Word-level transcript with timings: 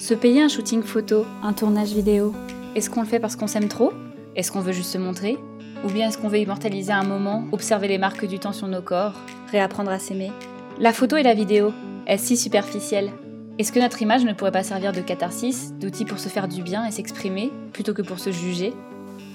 Se 0.00 0.14
payer 0.14 0.40
un 0.40 0.48
shooting 0.48 0.82
photo, 0.82 1.26
un 1.42 1.52
tournage 1.52 1.92
vidéo, 1.92 2.32
est-ce 2.74 2.88
qu'on 2.88 3.02
le 3.02 3.06
fait 3.06 3.20
parce 3.20 3.36
qu'on 3.36 3.46
s'aime 3.46 3.68
trop? 3.68 3.92
Est-ce 4.34 4.50
qu'on 4.50 4.60
veut 4.60 4.72
juste 4.72 4.92
se 4.92 4.96
montrer? 4.96 5.36
Ou 5.84 5.90
bien 5.90 6.08
est-ce 6.08 6.16
qu'on 6.16 6.28
veut 6.28 6.38
immortaliser 6.38 6.90
un 6.90 7.04
moment, 7.04 7.44
observer 7.52 7.86
les 7.86 7.98
marques 7.98 8.24
du 8.24 8.38
temps 8.38 8.54
sur 8.54 8.66
nos 8.66 8.80
corps, 8.80 9.12
réapprendre 9.50 9.90
à 9.90 9.98
s'aimer? 9.98 10.32
La 10.78 10.94
photo 10.94 11.18
et 11.18 11.22
la 11.22 11.34
vidéo, 11.34 11.74
est-ce 12.06 12.28
si 12.28 12.38
superficielle 12.38 13.10
Est-ce 13.58 13.72
que 13.72 13.78
notre 13.78 14.00
image 14.00 14.24
ne 14.24 14.32
pourrait 14.32 14.52
pas 14.52 14.62
servir 14.62 14.92
de 14.92 15.02
catharsis, 15.02 15.74
d'outil 15.74 16.06
pour 16.06 16.18
se 16.18 16.30
faire 16.30 16.48
du 16.48 16.62
bien 16.62 16.86
et 16.86 16.92
s'exprimer, 16.92 17.52
plutôt 17.74 17.92
que 17.92 18.00
pour 18.00 18.20
se 18.20 18.32
juger? 18.32 18.72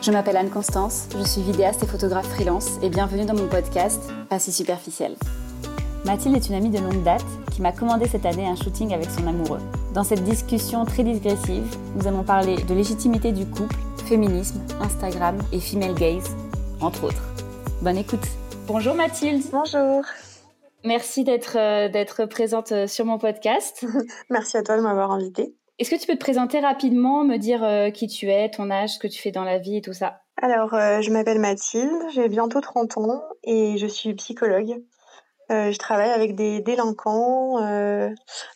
Je 0.01 0.09
m'appelle 0.09 0.35
Anne-Constance, 0.35 1.09
je 1.15 1.23
suis 1.23 1.43
vidéaste 1.43 1.83
et 1.83 1.87
photographe 1.87 2.27
freelance, 2.29 2.79
et 2.81 2.89
bienvenue 2.89 3.25
dans 3.25 3.35
mon 3.35 3.47
podcast 3.47 4.01
Pas 4.29 4.39
si 4.39 4.51
superficiel. 4.51 5.15
Mathilde 6.05 6.35
est 6.35 6.49
une 6.49 6.53
amie 6.53 6.69
de 6.69 6.77
longue 6.77 7.01
date 7.01 7.25
qui 7.51 7.63
m'a 7.63 7.71
commandé 7.71 8.07
cette 8.07 8.27
année 8.27 8.47
un 8.47 8.55
shooting 8.55 8.93
avec 8.93 9.09
son 9.09 9.25
amoureux. 9.25 9.57
Dans 9.95 10.03
cette 10.03 10.23
discussion 10.23 10.85
très 10.85 11.03
digressive, 11.03 11.65
nous 11.95 12.07
allons 12.07 12.23
parler 12.23 12.57
de 12.57 12.73
légitimité 12.75 13.31
du 13.31 13.47
couple, 13.47 13.75
féminisme, 14.07 14.61
Instagram 14.81 15.39
et 15.51 15.59
female 15.59 15.95
gaze, 15.95 16.35
entre 16.79 17.05
autres. 17.05 17.23
Bonne 17.81 17.97
écoute. 17.97 18.27
Bonjour 18.67 18.93
Mathilde. 18.93 19.41
Bonjour. 19.51 20.03
Merci 20.83 21.23
d'être 21.23 21.57
euh, 21.57 22.27
présente 22.27 22.71
euh, 22.71 22.85
sur 22.85 23.05
mon 23.05 23.17
podcast. 23.17 23.83
Merci 24.29 24.57
à 24.57 24.61
toi 24.61 24.77
de 24.77 24.83
m'avoir 24.83 25.09
invitée. 25.09 25.55
Est-ce 25.79 25.89
que 25.89 25.99
tu 25.99 26.05
peux 26.05 26.13
te 26.13 26.19
présenter 26.19 26.59
rapidement, 26.59 27.23
me 27.23 27.37
dire 27.37 27.63
euh, 27.63 27.89
qui 27.89 28.05
tu 28.05 28.29
es, 28.29 28.51
ton 28.51 28.69
âge, 28.69 28.91
ce 28.91 28.99
que 28.99 29.07
tu 29.07 29.19
fais 29.19 29.31
dans 29.31 29.43
la 29.43 29.57
vie 29.57 29.77
et 29.77 29.81
tout 29.81 29.93
ça? 29.93 30.21
Alors, 30.39 30.69
je 30.69 31.11
m'appelle 31.11 31.39
Mathilde, 31.39 31.91
j'ai 32.13 32.27
bientôt 32.27 32.61
30 32.61 32.97
ans 32.97 33.23
et 33.43 33.77
je 33.77 33.87
suis 33.87 34.13
psychologue. 34.13 34.83
Euh, 35.51 35.71
je 35.71 35.77
travaille 35.77 36.09
avec 36.09 36.35
des 36.35 36.61
délinquants 36.61 37.61
euh, 37.61 38.09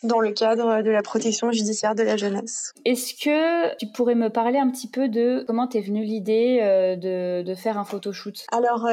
dans 0.04 0.20
le 0.20 0.32
cadre 0.32 0.82
de 0.82 0.90
la 0.90 1.04
protection 1.04 1.52
judiciaire 1.52 1.94
de 1.94 2.04
la 2.04 2.18
jeunesse. 2.18 2.74
Est-ce 2.86 3.14
que 3.14 3.76
tu 3.78 3.88
pourrais 3.94 4.16
me 4.16 4.30
parler 4.30 4.58
un 4.58 4.70
petit 4.70 4.90
peu 4.90 5.08
de 5.08 5.44
comment 5.46 5.68
t'es 5.68 5.82
venue 5.82 6.04
l'idée 6.04 6.60
euh, 6.62 6.96
de, 6.96 7.44
de, 7.44 7.56
faire 7.56 7.78
un 7.78 7.86
photoshoot? 7.86 8.46
Alors 8.52 8.88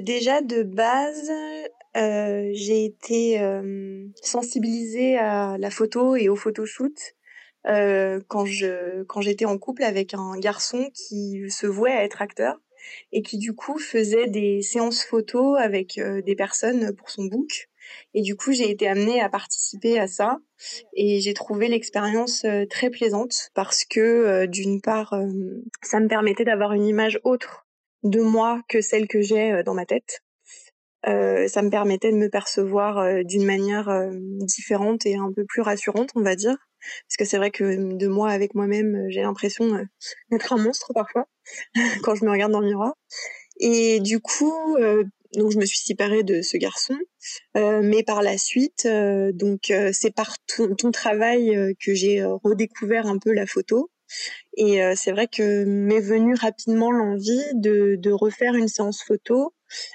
déjà 0.00 0.40
de 0.40 0.62
base, 0.62 1.30
j'ai 1.94 2.84
été 2.84 3.40
sensibilisée 4.22 5.18
à 5.18 5.56
la 5.58 5.70
photo 5.70 6.16
et 6.16 6.28
au 6.28 6.36
photoshoot 6.36 6.96
quand 7.64 8.44
je 8.44 9.02
quand 9.04 9.20
j'étais 9.20 9.44
en 9.44 9.58
couple 9.58 9.84
avec 9.84 10.14
un 10.14 10.38
garçon 10.38 10.90
qui 10.94 11.50
se 11.50 11.66
vouait 11.66 11.92
à 11.92 12.04
être 12.04 12.22
acteur 12.22 12.56
et 13.12 13.22
qui 13.22 13.38
du 13.38 13.54
coup 13.54 13.78
faisait 13.78 14.28
des 14.28 14.62
séances 14.62 15.04
photos 15.04 15.58
avec 15.58 15.98
euh, 15.98 16.22
des 16.22 16.34
personnes 16.34 16.94
pour 16.94 17.10
son 17.10 17.24
book. 17.24 17.68
Et 18.14 18.22
du 18.22 18.34
coup, 18.34 18.52
j'ai 18.52 18.70
été 18.70 18.88
amenée 18.88 19.20
à 19.20 19.28
participer 19.28 19.98
à 19.98 20.06
ça 20.06 20.38
et 20.94 21.20
j'ai 21.20 21.34
trouvé 21.34 21.68
l'expérience 21.68 22.44
euh, 22.44 22.64
très 22.66 22.90
plaisante 22.90 23.50
parce 23.54 23.84
que 23.84 24.00
euh, 24.00 24.46
d'une 24.46 24.80
part, 24.80 25.14
ça 25.82 26.00
me 26.00 26.08
permettait 26.08 26.44
d'avoir 26.44 26.72
une 26.72 26.86
image 26.86 27.20
autre 27.24 27.66
de 28.02 28.20
moi 28.20 28.62
que 28.68 28.80
celle 28.80 29.08
que 29.08 29.22
j'ai 29.22 29.62
dans 29.64 29.74
ma 29.74 29.86
tête. 29.86 30.20
ça 31.04 31.62
me 31.62 31.70
permettait 31.70 32.12
de 32.12 32.16
me 32.16 32.28
percevoir 32.28 33.24
d'une 33.24 33.46
manière 33.46 33.88
différente 34.12 35.06
et 35.06 35.16
un 35.16 35.32
peu 35.32 35.44
plus 35.46 35.62
rassurante, 35.62 36.10
on 36.14 36.22
va 36.22 36.36
dire. 36.36 36.56
Parce 37.08 37.16
que 37.18 37.24
c'est 37.24 37.38
vrai 37.38 37.50
que 37.50 37.96
de 37.96 38.06
moi 38.08 38.30
avec 38.30 38.54
moi-même, 38.54 39.06
j'ai 39.08 39.22
l'impression 39.22 39.86
d'être 40.30 40.52
un 40.52 40.58
monstre 40.58 40.92
parfois 40.92 41.26
quand 42.02 42.14
je 42.14 42.24
me 42.24 42.30
regarde 42.30 42.52
dans 42.52 42.60
le 42.60 42.68
miroir. 42.68 42.94
Et 43.60 44.00
du 44.00 44.20
coup, 44.20 44.76
euh, 44.76 45.04
donc 45.34 45.52
je 45.52 45.58
me 45.58 45.64
suis 45.64 45.78
séparée 45.78 46.22
de 46.22 46.42
ce 46.42 46.56
garçon, 46.56 46.96
euh, 47.56 47.80
mais 47.82 48.02
par 48.02 48.22
la 48.22 48.38
suite, 48.38 48.86
euh, 48.86 49.32
donc 49.32 49.72
c'est 49.92 50.14
par 50.14 50.36
ton, 50.46 50.74
ton 50.74 50.90
travail 50.90 51.74
que 51.84 51.94
j'ai 51.94 52.24
redécouvert 52.24 53.06
un 53.06 53.18
peu 53.18 53.32
la 53.32 53.46
photo. 53.46 53.90
Et 54.56 54.80
c'est 54.94 55.10
vrai 55.10 55.26
que 55.26 55.64
m'est 55.64 56.00
venue 56.00 56.34
rapidement 56.34 56.92
l'envie 56.92 57.42
de, 57.54 57.96
de 57.98 58.10
refaire 58.12 58.54
une 58.54 58.68
séance 58.68 59.02
photo 59.02 59.54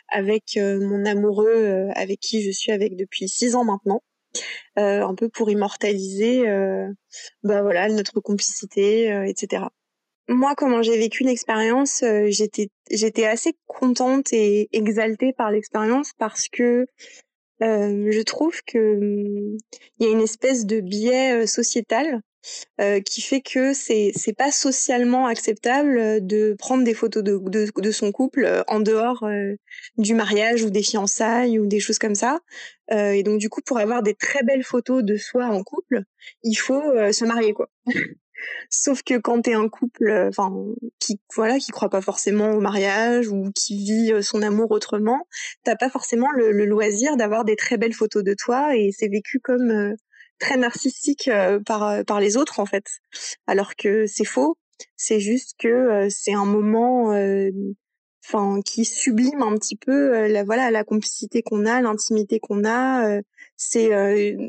avec 0.10 0.58
mon 0.58 1.06
amoureux, 1.06 1.88
avec 1.96 2.20
qui 2.20 2.42
je 2.42 2.52
suis 2.52 2.72
avec 2.72 2.98
depuis 2.98 3.30
six 3.30 3.56
ans 3.56 3.64
maintenant. 3.64 4.02
Un 4.76 5.16
peu 5.16 5.30
pour 5.30 5.50
immortaliser 5.50 6.44
bah 7.44 7.62
voilà 7.62 7.90
notre 7.90 8.20
complicité 8.22 9.10
etc 9.28 9.66
moi, 10.30 10.54
comment 10.56 10.84
j'ai 10.84 10.96
vécu 10.96 11.24
l'expérience, 11.24 12.04
euh, 12.04 12.28
j'étais 12.30 12.70
j'étais 12.92 13.26
assez 13.26 13.54
contente 13.66 14.32
et 14.32 14.70
exaltée 14.74 15.34
par 15.34 15.50
l'expérience 15.50 16.12
parce 16.20 16.48
que 16.50 16.86
euh, 17.64 18.12
je 18.12 18.22
trouve 18.22 18.62
que 18.64 18.78
hum, 18.98 19.58
il 19.98 20.06
y 20.06 20.08
a 20.08 20.12
une 20.12 20.22
espèce 20.22 20.68
de 20.68 20.82
biais 20.82 21.34
euh, 21.44 21.48
sociétal 21.48 22.22
euh, 22.80 23.00
qui 23.02 23.22
fait 23.22 23.42
que 23.42 23.74
c'est 23.74 24.12
c'est 24.16 24.34
pas 24.34 24.52
socialement 24.52 25.28
acceptable 25.28 26.26
de 26.26 26.56
prendre 26.58 26.84
des 26.84 26.94
photos 26.94 27.24
de 27.24 27.40
de, 27.40 27.92
son 27.92 28.12
couple 28.12 28.64
en 28.68 28.80
dehors 28.80 29.28
du 29.98 30.14
mariage 30.14 30.64
ou 30.64 30.70
des 30.70 30.84
fiançailles 30.84 31.60
ou 31.60 31.66
des 31.66 31.80
choses 31.80 32.00
comme 32.00 32.16
ça. 32.16 32.40
et 32.92 33.24
donc 33.24 33.40
du 33.40 33.50
coup, 33.50 33.62
pour 33.66 33.80
avoir 33.80 34.04
des 34.04 34.14
très 34.14 34.44
belles 34.44 34.64
photos 34.64 35.04
de 35.04 35.18
soi 35.18 35.46
en 35.46 35.64
couple, 35.64 36.04
il 36.44 36.56
faut 36.56 36.82
se 37.12 37.26
marier 37.26 37.54
quoi. 37.54 37.70
Sauf 38.70 39.04
que 39.04 39.18
quand 39.18 39.42
t'es 39.42 39.54
un 39.54 39.70
couple, 39.70 40.08
euh, 40.10 40.30
enfin, 40.30 40.54
qui 41.00 41.20
voilà, 41.36 41.60
qui 41.60 41.72
croit 41.72 41.90
pas 41.90 42.02
forcément 42.02 42.52
au 42.52 42.60
mariage 42.60 43.28
ou 43.30 43.52
qui 43.54 43.78
vit 43.78 44.14
euh, 44.14 44.22
son 44.22 44.42
amour 44.42 44.72
autrement, 44.72 45.28
t'as 45.64 45.76
pas 45.76 45.90
forcément 45.90 46.32
le, 46.32 46.52
loisir 46.66 47.18
d'avoir 47.18 47.46
des 47.46 47.56
très 47.56 47.78
belles 47.78 47.94
photos 47.94 48.24
de 48.24 48.34
toi 48.34 48.76
et 48.76 48.92
c'est 48.92 49.08
vécu 49.08 49.40
comme 49.40 49.72
euh, 49.72 49.96
très 50.40 50.58
narcissique 50.58 51.30
par 51.66 52.04
par 52.06 52.20
les 52.20 52.38
autres 52.38 52.60
en 52.60 52.66
fait. 52.66 52.86
Alors 53.48 53.76
que 53.76 54.08
c'est 54.08 54.26
faux. 54.26 54.58
C'est 54.96 55.20
juste 55.20 55.56
que 55.60 56.08
c'est 56.10 56.34
un 56.34 56.46
moment, 56.46 57.14
enfin, 58.26 58.62
qui 58.66 58.86
sublime 58.86 59.42
un 59.42 59.56
petit 59.58 59.76
peu 59.76 60.28
la 60.28 60.44
voilà 60.44 60.72
la 60.72 60.84
complicité 60.84 61.42
qu'on 61.42 61.66
a, 61.66 61.82
l'intimité 61.82 62.40
qu'on 62.40 62.66
a. 62.66 63.20
c'est 63.58 63.92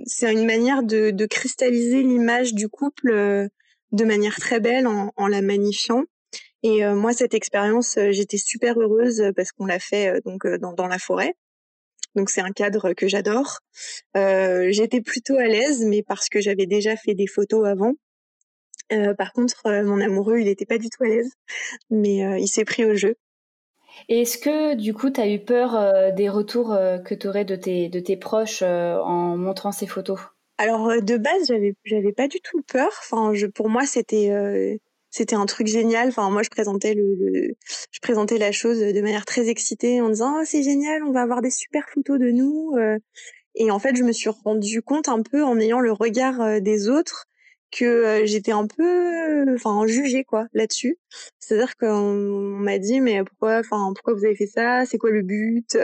c'est 0.06 0.32
une 0.32 0.46
manière 0.46 0.82
de, 0.82 1.10
de 1.10 1.26
cristalliser 1.26 2.02
l'image 2.02 2.54
du 2.54 2.68
couple 2.68 3.48
de 3.92 4.04
manière 4.04 4.36
très 4.36 4.60
belle 4.60 4.86
en, 4.86 5.12
en 5.16 5.26
la 5.26 5.42
magnifiant. 5.42 6.04
Et 6.62 6.84
euh, 6.84 6.94
moi, 6.94 7.12
cette 7.12 7.34
expérience, 7.34 7.96
euh, 7.96 8.12
j'étais 8.12 8.36
super 8.36 8.78
heureuse 8.78 9.22
parce 9.34 9.52
qu'on 9.52 9.66
l'a 9.66 9.78
fait 9.78 10.08
euh, 10.08 10.20
donc 10.24 10.46
dans, 10.46 10.72
dans, 10.72 10.86
la 10.86 10.98
forêt. 10.98 11.34
Donc 12.14 12.30
c'est 12.30 12.40
un 12.40 12.50
cadre 12.50 12.92
que 12.92 13.08
j'adore. 13.08 13.60
j'étais 14.14 15.00
plutôt 15.00 15.36
à 15.36 15.46
l'aise, 15.46 15.84
mais 15.84 16.02
parce 16.02 16.28
que 16.28 16.40
j'avais 16.40 16.66
déjà 16.66 16.96
fait 16.96 17.14
des 17.14 17.26
photos 17.26 17.66
avant. 17.66 17.94
par 19.16 19.32
contre, 19.32 19.62
mon 19.84 20.00
amoureux, 20.00 20.38
il 20.40 20.46
n'était 20.46 20.66
pas 20.66 20.78
du 20.78 20.88
tout 20.90 21.04
à 21.04 21.08
l'aise, 21.08 21.32
mais 21.90 22.40
il 22.40 22.48
s'est 22.48 22.64
pris 22.64 22.84
au 22.84 22.94
jeu. 22.94 23.16
Et 24.08 24.22
est-ce 24.22 24.38
que 24.38 24.74
du 24.74 24.94
coup, 24.94 25.10
tu 25.10 25.20
as 25.20 25.28
eu 25.28 25.38
peur 25.44 26.12
des 26.14 26.28
retours 26.28 26.76
que 27.04 27.14
tu 27.14 27.28
aurais 27.28 27.44
de 27.44 27.56
tes, 27.56 27.88
de 27.88 28.00
tes 28.00 28.16
proches 28.16 28.62
en 28.62 29.36
montrant 29.36 29.72
ces 29.72 29.86
photos? 29.86 30.18
Alors 30.60 30.90
euh, 30.90 31.00
de 31.00 31.16
base, 31.16 31.46
j'avais 31.48 31.74
j'avais 31.84 32.12
pas 32.12 32.28
du 32.28 32.38
tout 32.42 32.60
peur. 32.62 32.90
Enfin, 33.00 33.32
je 33.32 33.46
pour 33.46 33.70
moi 33.70 33.86
c'était 33.86 34.30
euh, 34.30 34.76
c'était 35.10 35.36
un 35.36 35.46
truc 35.46 35.66
génial. 35.66 36.08
Enfin, 36.08 36.30
moi 36.30 36.42
je 36.42 36.50
présentais 36.50 36.94
le, 36.94 37.54
je 37.90 38.00
présentais 38.00 38.38
la 38.38 38.52
chose 38.52 38.80
de 38.80 39.00
manière 39.00 39.24
très 39.26 39.48
excitée 39.48 40.00
en 40.00 40.08
disant 40.10 40.36
oh, 40.40 40.44
c'est 40.44 40.62
génial, 40.62 41.02
on 41.04 41.12
va 41.12 41.22
avoir 41.22 41.42
des 41.42 41.50
super 41.50 41.84
photos 41.92 42.18
de 42.18 42.30
nous. 42.30 42.74
Euh. 42.78 42.98
Et 43.56 43.70
en 43.70 43.78
fait, 43.80 43.96
je 43.96 44.04
me 44.04 44.12
suis 44.12 44.30
rendu 44.30 44.80
compte 44.82 45.08
un 45.08 45.22
peu 45.22 45.42
en 45.44 45.58
ayant 45.58 45.80
le 45.80 45.92
regard 45.92 46.60
des 46.60 46.88
autres 46.88 47.26
que 47.70 48.22
j'étais 48.24 48.52
un 48.52 48.66
peu 48.66 49.54
enfin 49.54 49.86
jugée 49.86 50.24
quoi 50.24 50.46
là-dessus. 50.52 50.98
C'est-à-dire 51.38 51.76
qu'on 51.76 52.12
m'a 52.14 52.78
dit 52.78 53.00
mais 53.00 53.22
pourquoi 53.24 53.58
enfin 53.60 53.92
pourquoi 53.94 54.14
vous 54.14 54.24
avez 54.24 54.36
fait 54.36 54.46
ça? 54.46 54.84
C'est 54.86 54.98
quoi 54.98 55.10
le 55.10 55.22
but? 55.22 55.76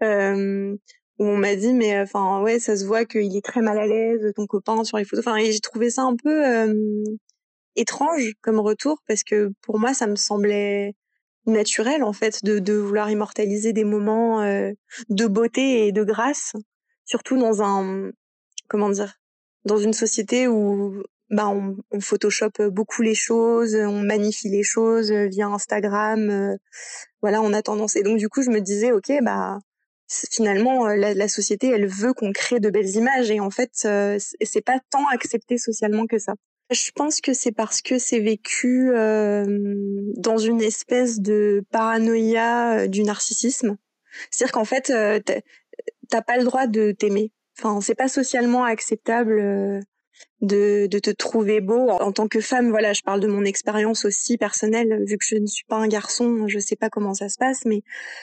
Où 1.20 1.24
on 1.26 1.36
m'a 1.36 1.54
dit 1.54 1.72
mais 1.74 2.00
enfin 2.00 2.42
ouais 2.42 2.58
ça 2.58 2.76
se 2.76 2.84
voit 2.84 3.04
qu'il 3.04 3.36
est 3.36 3.44
très 3.44 3.60
mal 3.60 3.78
à 3.78 3.86
l'aise 3.86 4.32
ton 4.34 4.46
copain 4.46 4.82
sur 4.82 4.98
les 4.98 5.04
photos 5.04 5.24
enfin 5.24 5.38
j'ai 5.38 5.60
trouvé 5.60 5.88
ça 5.88 6.02
un 6.02 6.16
peu 6.16 6.42
étrange 7.76 8.32
comme 8.42 8.60
retour 8.60 8.98
parce 9.08 9.22
que 9.22 9.52
pour 9.62 9.78
moi 9.78 9.94
ça 9.94 10.06
me 10.06 10.16
semblait 10.16 10.94
naturel 11.46 12.02
en 12.02 12.12
fait 12.12 12.44
de, 12.44 12.58
de 12.58 12.74
vouloir 12.74 13.10
immortaliser 13.10 13.72
des 13.72 13.84
moments 13.84 14.42
de 14.42 15.26
beauté 15.26 15.86
et 15.86 15.92
de 15.92 16.02
grâce 16.02 16.52
surtout 17.04 17.38
dans 17.38 17.62
un 17.62 18.10
comment 18.68 18.88
dire 18.88 19.14
dans 19.64 19.78
une 19.78 19.92
société 19.92 20.48
où 20.48 21.02
bah 21.30 21.48
on, 21.48 21.76
on 21.90 22.00
photoshop 22.00 22.70
beaucoup 22.70 23.02
les 23.02 23.14
choses 23.14 23.74
on 23.74 24.00
magnifie 24.00 24.48
les 24.48 24.62
choses 24.62 25.12
via 25.12 25.48
Instagram 25.48 26.56
voilà 27.20 27.42
on 27.42 27.52
a 27.52 27.62
tendance 27.62 27.96
et 27.96 28.02
donc 28.02 28.18
du 28.18 28.28
coup 28.28 28.42
je 28.42 28.50
me 28.50 28.60
disais 28.60 28.92
ok 28.92 29.12
bah 29.22 29.58
finalement 30.08 30.86
euh, 30.86 30.96
la, 30.96 31.14
la, 31.14 31.28
société 31.28 31.68
elle 31.68 31.86
veut 31.86 32.12
qu'on 32.12 32.32
crée 32.32 32.60
de 32.60 32.70
belles 32.70 32.96
images 32.96 33.30
et 33.30 33.40
en 33.40 33.50
fait 33.50 33.72
euh, 33.84 34.18
c'est 34.18 34.60
pas 34.60 34.78
tant 34.90 35.06
accepté 35.08 35.58
socialement 35.58 36.06
que 36.06 36.18
ça. 36.18 36.34
Je 36.70 36.90
pense 36.92 37.20
que 37.20 37.34
c'est 37.34 37.52
parce 37.52 37.82
que 37.82 37.98
c'est 37.98 38.20
vécu 38.20 38.90
euh, 38.94 39.44
dans 40.16 40.38
une 40.38 40.62
espèce 40.62 41.20
de 41.20 41.62
paranoïa 41.70 42.78
euh, 42.78 42.86
du 42.86 43.02
narcissisme. 43.02 43.76
C'est-à-dire 44.30 44.52
qu'en 44.52 44.64
fait 44.64 44.92
t'as 46.08 46.22
pas 46.22 46.36
le 46.36 46.44
droit 46.44 46.66
de 46.66 46.92
t'aimer. 46.92 47.32
Enfin 47.58 47.80
c'est 47.80 47.94
pas 47.94 48.08
socialement 48.08 48.64
acceptable 48.64 49.82
de, 50.44 50.98
te 50.98 51.10
trouver 51.10 51.60
beau 51.60 51.88
en, 51.88 52.12
tant 52.12 52.28
que 52.28 52.40
femme. 52.40 52.70
Voilà, 52.70 52.92
je 52.92 53.02
parle 53.02 53.20
de 53.20 53.26
mon 53.26 53.44
expérience 53.44 54.04
aussi 54.04 54.36
personnelle, 54.36 55.02
vu 55.06 55.16
que 55.18 55.24
je 55.26 55.36
ne 55.36 55.46
suis 55.46 55.64
pas 55.64 55.76
un 55.76 55.88
garçon, 55.88 56.46
je 56.48 56.58
sais 56.58 56.76
pas 56.76 56.90
comment 56.90 57.14
ça 57.14 57.28
se 57.28 57.36
passe, 57.38 57.64
mais 57.64 57.82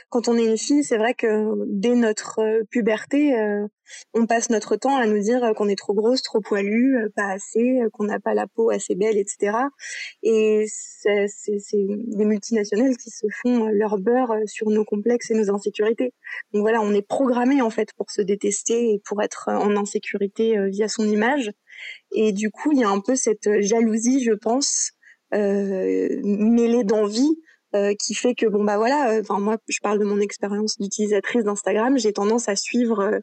quand 0.10 0.28
on 0.28 0.38
est 0.38 0.46
une 0.46 0.58
fille, 0.58 0.84
c'est 0.84 0.98
vrai 0.98 1.14
que 1.14 1.54
dès 1.68 1.96
notre 1.96 2.40
euh, 2.40 2.64
puberté, 2.70 3.38
euh, 3.40 3.68
on 4.14 4.26
passe 4.26 4.50
notre 4.50 4.78
temps 4.78 4.96
à 4.96 5.06
nous 5.06 5.20
dire 5.20 5.52
qu'on 5.56 5.68
est 5.68 5.76
trop 5.76 5.94
grosse, 5.94 6.22
trop 6.22 6.40
poilue, 6.40 6.98
euh, 6.98 7.10
pas 7.16 7.28
assez, 7.32 7.82
qu'on 7.94 8.06
n'a 8.06 8.20
pas 8.20 8.34
la 8.34 8.48
peau 8.48 8.70
assez 8.70 8.96
belle, 8.96 9.18
etc. 9.18 9.58
Et 10.24 10.66
c'est 10.68 11.28
des 11.74 12.26
multinationales 12.26 12.96
qui 12.98 13.10
se 13.10 13.26
font 13.42 13.68
leur 13.68 13.98
beurre 13.98 14.34
sur 14.46 14.70
nos 14.70 14.86
complexes 14.86 15.32
et 15.32 15.34
nos 15.34 15.54
insécurités. 15.54 16.14
Donc 16.54 16.62
voilà, 16.62 16.82
on 16.82 16.94
est 16.94 17.06
programmé 17.06 17.62
en 17.62 17.70
fait 17.70 17.90
pour 17.98 18.12
se 18.12 18.22
détester 18.22 18.94
et 18.94 19.02
pour 19.06 19.22
être 19.22 19.50
en 19.50 19.76
insécurité 19.76 20.56
via 20.70 20.88
son 20.88 21.04
image. 21.04 21.52
Et 22.14 22.32
du 22.32 22.50
coup, 22.52 22.72
il 22.72 22.80
y 22.80 22.84
a 22.84 22.90
un 22.90 23.00
peu 23.00 23.16
cette 23.16 23.62
jalousie, 23.62 24.24
je 24.24 24.34
pense, 24.34 24.92
euh, 25.34 26.20
mêlée 26.24 26.84
d'envie. 26.84 27.38
Euh, 27.74 27.94
qui 27.98 28.14
fait 28.16 28.36
que 28.36 28.46
bon 28.48 28.66
bah 28.66 28.76
voilà 28.76 29.12
euh, 29.12 29.22
enfin 29.22 29.40
moi 29.40 29.56
je 29.70 29.80
parle 29.82 29.98
de 29.98 30.04
mon 30.04 30.20
expérience 30.20 30.78
d'utilisatrice 30.78 31.46
d'Instagram 31.46 31.98
j'ai 31.98 32.12
tendance 32.12 32.50
à 32.50 32.58
suivre 32.58 33.22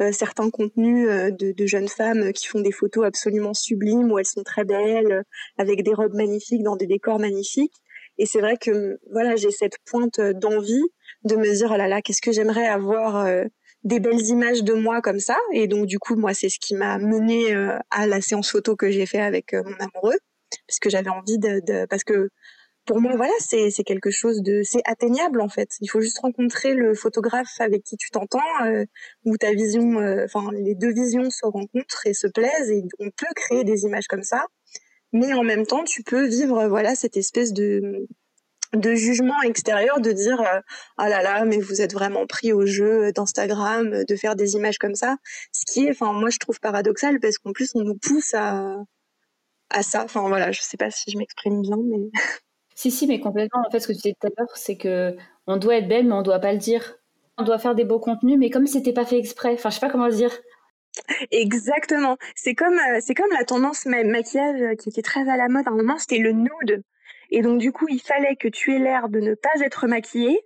euh, 0.00 0.12
certains 0.12 0.50
contenus 0.50 1.08
de, 1.08 1.50
de, 1.50 1.66
jeunes 1.66 1.88
femmes 1.88 2.32
qui 2.32 2.46
font 2.46 2.60
des 2.60 2.70
photos 2.70 3.04
absolument 3.04 3.54
sublimes 3.54 4.12
où 4.12 4.18
elles 4.20 4.24
sont 4.24 4.44
très 4.44 4.62
belles 4.62 5.24
avec 5.56 5.82
des 5.82 5.94
robes 5.94 6.14
magnifiques 6.14 6.62
dans 6.62 6.76
des 6.76 6.86
décors 6.86 7.18
magnifiques 7.18 7.74
et 8.18 8.26
c'est 8.26 8.40
vrai 8.40 8.56
que 8.56 9.00
voilà 9.10 9.34
j'ai 9.34 9.50
cette 9.50 9.78
pointe 9.84 10.20
d'envie 10.20 10.84
de 11.24 11.34
me 11.34 11.52
dire 11.52 11.72
oh 11.74 11.76
là 11.76 11.88
là 11.88 12.00
qu'est-ce 12.00 12.22
que 12.22 12.30
j'aimerais 12.30 12.68
avoir 12.68 13.26
des 13.84 14.00
belles 14.00 14.26
images 14.26 14.62
de 14.62 14.74
moi 14.74 15.00
comme 15.00 15.20
ça. 15.20 15.36
Et 15.52 15.66
donc 15.68 15.86
du 15.86 15.98
coup, 15.98 16.16
moi, 16.16 16.34
c'est 16.34 16.48
ce 16.48 16.58
qui 16.58 16.74
m'a 16.74 16.98
mené 16.98 17.54
euh, 17.54 17.78
à 17.90 18.06
la 18.06 18.20
séance 18.20 18.50
photo 18.50 18.76
que 18.76 18.90
j'ai 18.90 19.06
fait 19.06 19.20
avec 19.20 19.54
euh, 19.54 19.62
mon 19.64 19.76
amoureux, 19.76 20.18
parce 20.66 20.78
que 20.80 20.90
j'avais 20.90 21.10
envie 21.10 21.38
de, 21.38 21.60
de, 21.66 21.86
parce 21.86 22.04
que 22.04 22.30
pour 22.86 23.00
moi, 23.02 23.12
voilà, 23.16 23.32
c'est 23.38 23.70
quelque 23.84 24.10
chose 24.10 24.40
de, 24.42 24.62
c'est 24.64 24.80
atteignable 24.86 25.42
en 25.42 25.48
fait. 25.50 25.68
Il 25.80 25.88
faut 25.88 26.00
juste 26.00 26.20
rencontrer 26.20 26.74
le 26.74 26.94
photographe 26.94 27.60
avec 27.60 27.84
qui 27.84 27.96
tu 27.96 28.10
t'entends, 28.10 28.40
euh, 28.64 28.84
où 29.26 29.36
ta 29.36 29.52
vision, 29.52 29.98
enfin 30.24 30.50
les 30.52 30.74
deux 30.74 30.92
visions 30.92 31.30
se 31.30 31.44
rencontrent 31.44 32.06
et 32.06 32.14
se 32.14 32.26
plaisent, 32.26 32.70
et 32.70 32.82
on 32.98 33.10
peut 33.10 33.26
créer 33.36 33.64
des 33.64 33.84
images 33.84 34.06
comme 34.06 34.22
ça. 34.22 34.46
Mais 35.12 35.32
en 35.34 35.42
même 35.42 35.66
temps, 35.66 35.84
tu 35.84 36.02
peux 36.02 36.26
vivre, 36.26 36.66
voilà, 36.68 36.94
cette 36.94 37.16
espèce 37.16 37.52
de 37.52 38.06
de 38.74 38.94
jugement 38.94 39.40
extérieur 39.42 40.00
de 40.00 40.12
dire 40.12 40.40
euh, 40.40 40.60
ah 40.98 41.08
là 41.08 41.22
là 41.22 41.44
mais 41.44 41.58
vous 41.58 41.80
êtes 41.80 41.92
vraiment 41.92 42.26
pris 42.26 42.52
au 42.52 42.66
jeu 42.66 43.12
d'Instagram 43.12 44.04
de 44.06 44.16
faire 44.16 44.36
des 44.36 44.54
images 44.54 44.78
comme 44.78 44.94
ça 44.94 45.16
ce 45.52 45.64
qui 45.72 45.86
est 45.86 45.90
enfin 45.90 46.12
moi 46.12 46.30
je 46.30 46.38
trouve 46.38 46.60
paradoxal 46.60 47.18
parce 47.20 47.38
qu'en 47.38 47.52
plus 47.52 47.70
on 47.74 47.80
nous 47.80 47.96
pousse 47.96 48.34
à 48.34 48.76
à 49.70 49.82
ça. 49.82 50.04
Enfin 50.04 50.26
voilà 50.28 50.52
je 50.52 50.60
sais 50.60 50.76
pas 50.76 50.90
si 50.90 51.10
je 51.10 51.18
m'exprime 51.18 51.62
bien 51.62 51.76
mais 51.84 52.10
si 52.74 52.90
si 52.90 53.06
mais 53.06 53.20
complètement. 53.20 53.62
En 53.66 53.70
fait 53.70 53.80
ce 53.80 53.88
que 53.88 53.92
tu 53.92 53.98
disais 53.98 54.14
tout 54.20 54.26
à 54.26 54.30
l'heure 54.36 54.56
c'est 54.56 54.76
que 54.76 55.16
on 55.46 55.56
doit 55.56 55.76
être 55.76 55.88
belle 55.88 56.06
mais 56.06 56.14
on 56.14 56.22
doit 56.22 56.40
pas 56.40 56.52
le 56.52 56.58
dire. 56.58 56.96
On 57.38 57.44
doit 57.44 57.58
faire 57.58 57.74
des 57.74 57.84
beaux 57.84 58.00
contenus 58.00 58.38
mais 58.38 58.50
comme 58.50 58.66
c'était 58.66 58.92
pas 58.92 59.06
fait 59.06 59.18
exprès. 59.18 59.54
Enfin 59.54 59.70
je 59.70 59.76
sais 59.76 59.80
pas 59.80 59.90
comment 59.90 60.08
dire. 60.08 60.32
Exactement. 61.30 62.16
C'est 62.34 62.54
comme 62.54 62.74
euh, 62.74 62.98
c'est 63.00 63.14
comme 63.14 63.30
la 63.38 63.44
tendance 63.44 63.86
maquillage 63.86 64.76
qui 64.78 64.88
était 64.88 65.02
très 65.02 65.28
à 65.28 65.36
la 65.36 65.48
mode 65.48 65.66
à 65.66 65.70
un 65.70 65.74
moment, 65.76 65.98
c'était 65.98 66.18
le 66.18 66.32
nude. 66.32 66.82
Et 67.30 67.42
donc, 67.42 67.58
du 67.58 67.72
coup, 67.72 67.86
il 67.88 68.00
fallait 68.00 68.36
que 68.36 68.48
tu 68.48 68.74
aies 68.74 68.78
l'air 68.78 69.08
de 69.08 69.20
ne 69.20 69.34
pas 69.34 69.60
être 69.60 69.86
maquillée, 69.86 70.40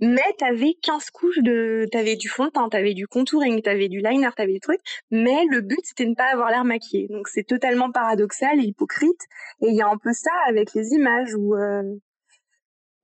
mais 0.00 0.22
t'avais 0.38 0.74
15 0.82 1.10
couches 1.10 1.38
de, 1.38 1.86
t'avais 1.90 2.16
du 2.16 2.28
fond 2.28 2.46
de 2.46 2.50
teint, 2.50 2.68
t'avais 2.68 2.94
du 2.94 3.06
contouring, 3.06 3.60
t'avais 3.62 3.88
du 3.88 4.00
liner, 4.00 4.28
t'avais 4.36 4.52
des 4.52 4.60
trucs, 4.60 4.80
mais 5.10 5.44
le 5.50 5.60
but 5.60 5.80
c'était 5.82 6.04
de 6.04 6.10
ne 6.10 6.14
pas 6.14 6.30
avoir 6.32 6.50
l'air 6.50 6.64
maquillée. 6.64 7.08
Donc 7.08 7.28
c'est 7.28 7.44
totalement 7.44 7.90
paradoxal 7.90 8.60
et 8.60 8.64
hypocrite. 8.64 9.22
Et 9.62 9.68
il 9.68 9.74
y 9.74 9.82
a 9.82 9.88
un 9.88 9.96
peu 9.96 10.12
ça 10.12 10.30
avec 10.46 10.74
les 10.74 10.92
images 10.92 11.34
où 11.34 11.54
euh, 11.54 11.82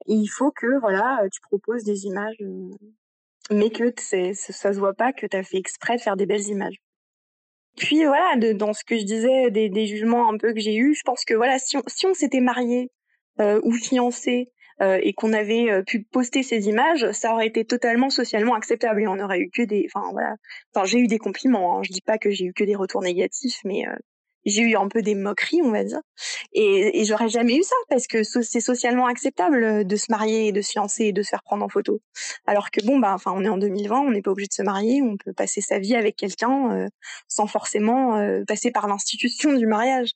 il 0.06 0.27
faut 0.27 0.50
que 0.50 0.79
voilà, 0.81 1.23
tu 1.32 1.41
proposes 1.41 1.85
des 1.85 2.05
images, 2.05 2.37
euh, 2.43 2.70
mais 3.50 3.70
que 3.70 3.93
ça 3.99 4.73
se 4.73 4.79
voit 4.79 4.94
pas 4.94 5.12
que 5.12 5.27
t'as 5.27 5.43
fait 5.43 5.59
exprès 5.59 5.97
de 5.97 6.03
faire 6.03 6.17
des 6.17 6.27
belles 6.27 6.49
images. 6.49 6.77
Puis 7.77 8.05
voilà, 8.05 8.37
dans 8.55 8.73
ce 8.73 8.85
que 8.85 8.97
je 8.97 9.05
disais, 9.05 9.50
des, 9.50 9.87
jugements 9.87 10.31
un 10.31 10.38
peu 10.38 10.53
que 10.53 10.61
j'ai 10.61 10.77
eus, 10.77 10.94
je 10.94 11.03
pense 11.05 11.25
que 11.25 11.35
voilà, 11.35 11.59
si 11.59 11.77
on, 11.77 11.82
si 11.88 12.06
on 12.06 12.15
s'était 12.15 12.41
marié 12.41 12.93
ou 13.40 13.72
fiancé 13.72 14.52
euh, 14.82 14.98
et 15.02 15.12
qu'on 15.12 15.32
avait 15.32 15.70
euh, 15.70 15.82
pu 15.82 16.02
poster 16.02 16.42
ces 16.42 16.66
images, 16.66 17.10
ça 17.12 17.32
aurait 17.32 17.46
été 17.46 17.64
totalement 17.64 18.10
socialement 18.10 18.54
acceptable 18.54 19.02
et 19.02 19.06
on 19.06 19.20
aurait 19.20 19.38
eu 19.38 19.50
que 19.50 19.62
des, 19.62 19.86
enfin 19.94 20.10
voilà, 20.10 20.34
enfin 20.75 20.84
j'ai 20.84 20.98
eu 20.98 21.06
des 21.06 21.19
compliments. 21.19 21.78
Hein. 21.78 21.82
Je 21.84 21.92
dis 21.92 22.00
pas 22.00 22.19
que 22.19 22.31
j'ai 22.32 22.46
eu 22.46 22.52
que 22.52 22.64
des 22.64 22.75
retours 22.75 23.00
négatifs, 23.00 23.60
mais 23.64 23.84
j'ai 24.44 24.62
eu 24.62 24.76
un 24.76 24.88
peu 24.88 25.00
des 25.00 25.14
moqueries, 25.14 25.62
on 25.62 25.70
va 25.70 25.84
dire. 25.84 26.00
Et, 26.52 27.00
et 27.00 27.04
j'aurais 27.04 27.28
jamais 27.28 27.56
eu 27.56 27.62
ça 27.62 27.76
parce 27.88 28.06
que 28.08 28.25
c'est 28.25 28.60
socialement 28.60 29.06
acceptable 29.06 29.86
de 29.86 29.96
se 29.96 30.06
marier, 30.10 30.50
de 30.52 30.60
se 30.60 30.72
fiancer 30.72 31.04
et 31.04 31.12
de 31.12 31.22
se 31.22 31.28
faire 31.31 31.42
prendre 31.44 31.64
en 31.64 31.69
photo. 31.69 32.00
Alors 32.46 32.70
que 32.70 32.84
bon, 32.84 32.98
bah, 32.98 33.12
enfin, 33.14 33.32
on 33.34 33.44
est 33.44 33.48
en 33.48 33.58
2020, 33.58 34.00
on 34.00 34.10
n'est 34.10 34.22
pas 34.22 34.32
obligé 34.32 34.48
de 34.48 34.54
se 34.54 34.62
marier, 34.62 35.02
on 35.02 35.16
peut 35.16 35.32
passer 35.32 35.60
sa 35.60 35.78
vie 35.78 35.94
avec 35.94 36.16
quelqu'un 36.16 36.88
sans 37.28 37.46
forcément 37.46 38.20
passer 38.46 38.72
par 38.72 38.88
l'institution 38.88 39.52
du 39.52 39.66
mariage. 39.66 40.10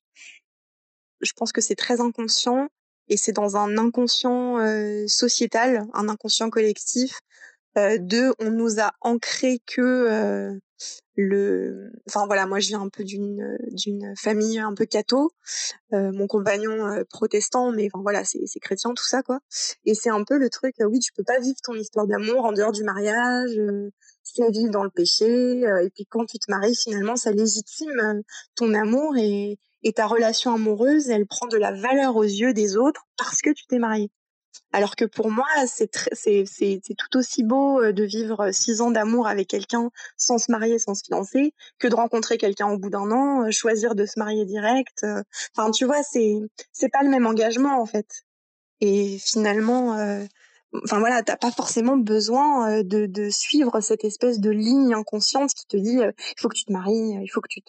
Je 1.21 1.33
pense 1.37 1.53
que 1.53 1.61
c'est 1.61 1.77
très 1.77 2.01
inconscient 2.01 2.69
et 3.09 3.17
c'est 3.17 3.33
dans 3.33 3.57
un 3.57 3.79
inconscient 3.79 4.59
sociétal, 5.07 5.87
un 5.95 6.09
inconscient 6.09 6.51
collectif. 6.51 7.19
De, 7.77 8.35
on 8.41 8.51
nous 8.51 8.81
a 8.81 8.93
ancré 9.03 9.61
que 9.65 10.59
le, 11.17 11.91
enfin 12.09 12.27
voilà, 12.27 12.47
moi 12.47 12.61
je 12.61 12.69
viens 12.69 12.81
un 12.81 12.89
peu 12.89 13.05
d'une 13.05 13.59
d'une 13.73 14.15
famille 14.17 14.59
un 14.59 14.75
peu 14.75 14.87
catho, 14.87 15.33
euh, 15.93 16.13
mon 16.13 16.27
compagnon 16.27 16.87
euh, 16.87 17.05
protestant, 17.11 17.73
mais 17.73 17.89
enfin 17.93 18.03
voilà, 18.03 18.25
c'est 18.25 18.41
c'est 18.47 18.61
chrétien 18.61 18.91
tout 18.95 19.07
ça 19.07 19.23
quoi. 19.23 19.41
Et 19.85 19.95
c'est 19.95 20.11
un 20.11 20.25
peu 20.25 20.39
le 20.39 20.51
truc, 20.51 20.75
oui, 20.81 21.01
tu 21.01 21.13
peux 21.13 21.25
pas 21.25 21.41
vivre 21.41 21.59
ton 21.65 21.75
histoire 21.75 22.07
d'amour 22.07 22.45
en 22.45 22.53
dehors 22.53 22.73
du 22.73 22.85
mariage, 22.85 23.51
c'est 24.23 24.51
vivre 24.51 24.71
dans 24.71 24.85
le 24.85 24.91
péché. 24.91 25.61
et 25.61 25.91
puis 25.95 26.07
quand 26.09 26.25
tu 26.27 26.39
te 26.39 26.51
maries, 26.51 26.77
finalement, 26.77 27.17
ça 27.17 27.33
légitime 27.33 28.23
ton 28.55 28.75
amour 28.75 29.17
et 29.17 29.59
et 29.83 29.93
ta 29.93 30.07
relation 30.07 30.53
amoureuse, 30.55 31.09
elle 31.09 31.27
prend 31.27 31.47
de 31.47 31.57
la 31.57 31.73
valeur 31.73 32.17
aux 32.17 32.25
yeux 32.25 32.53
des 32.53 32.77
autres 32.77 33.07
parce 33.17 33.41
que 33.43 33.51
tu 33.51 33.67
t'es 33.67 33.79
marié. 33.79 34.11
Alors 34.73 34.97
que 34.97 35.05
pour 35.05 35.31
moi, 35.31 35.47
c'est 35.67 35.91
tout 35.91 37.17
aussi 37.17 37.43
beau 37.43 37.81
euh, 37.81 37.93
de 37.93 38.05
vivre 38.05 38.51
six 38.53 38.81
ans 38.81 38.91
d'amour 38.91 39.27
avec 39.27 39.49
quelqu'un 39.49 39.91
sans 40.17 40.39
se 40.39 40.51
marier, 40.53 40.79
sans 40.79 40.95
se 40.95 41.05
fiancer, 41.05 41.55
que 41.79 41.89
de 41.89 41.95
rencontrer 41.95 42.37
quelqu'un 42.39 42.69
au 42.69 42.79
bout 42.79 42.91
d'un 42.91 43.11
an, 43.11 43.47
euh, 43.47 43.51
choisir 43.51 43.95
de 43.95 44.05
se 44.05 44.19
marier 44.19 44.45
direct. 44.45 45.05
Euh. 45.05 45.23
Enfin, 45.57 45.71
tu 45.71 45.87
vois, 45.87 46.03
c'est 46.03 46.89
pas 46.93 47.03
le 47.03 47.09
même 47.09 47.27
engagement 47.27 47.81
en 47.81 47.87
fait. 47.87 48.25
Et 48.81 49.19
finalement, 49.19 49.95
enfin 50.85 51.01
voilà, 51.01 51.23
t'as 51.25 51.37
pas 51.37 51.51
forcément 51.51 51.97
besoin 51.97 52.83
de, 52.85 53.29
suivre 53.31 53.81
cette 53.81 54.05
espèce 54.05 54.39
de 54.39 54.51
ligne 54.51 54.95
inconsciente 54.95 55.53
qui 55.53 55.67
te 55.67 55.77
dit 55.77 55.99
il 55.99 56.41
faut 56.41 56.49
que 56.49 56.57
tu 56.57 56.65
te 56.65 56.73
maries, 56.73 57.19
il 57.21 57.29
faut 57.29 57.41
que 57.41 57.49
tu 57.49 57.61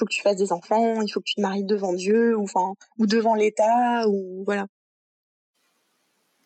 faut 0.00 0.06
que 0.06 0.12
tu 0.12 0.22
fasses 0.22 0.36
des 0.36 0.52
enfants, 0.52 1.02
il 1.02 1.08
faut 1.08 1.20
que 1.20 1.26
tu 1.26 1.36
te 1.36 1.40
maries 1.40 1.64
devant 1.64 1.92
Dieu 1.92 2.36
ou 2.36 2.44
enfin 2.44 2.74
ou 2.98 3.06
devant 3.06 3.34
l'État 3.34 4.08
ou 4.08 4.42
voilà. 4.44 4.66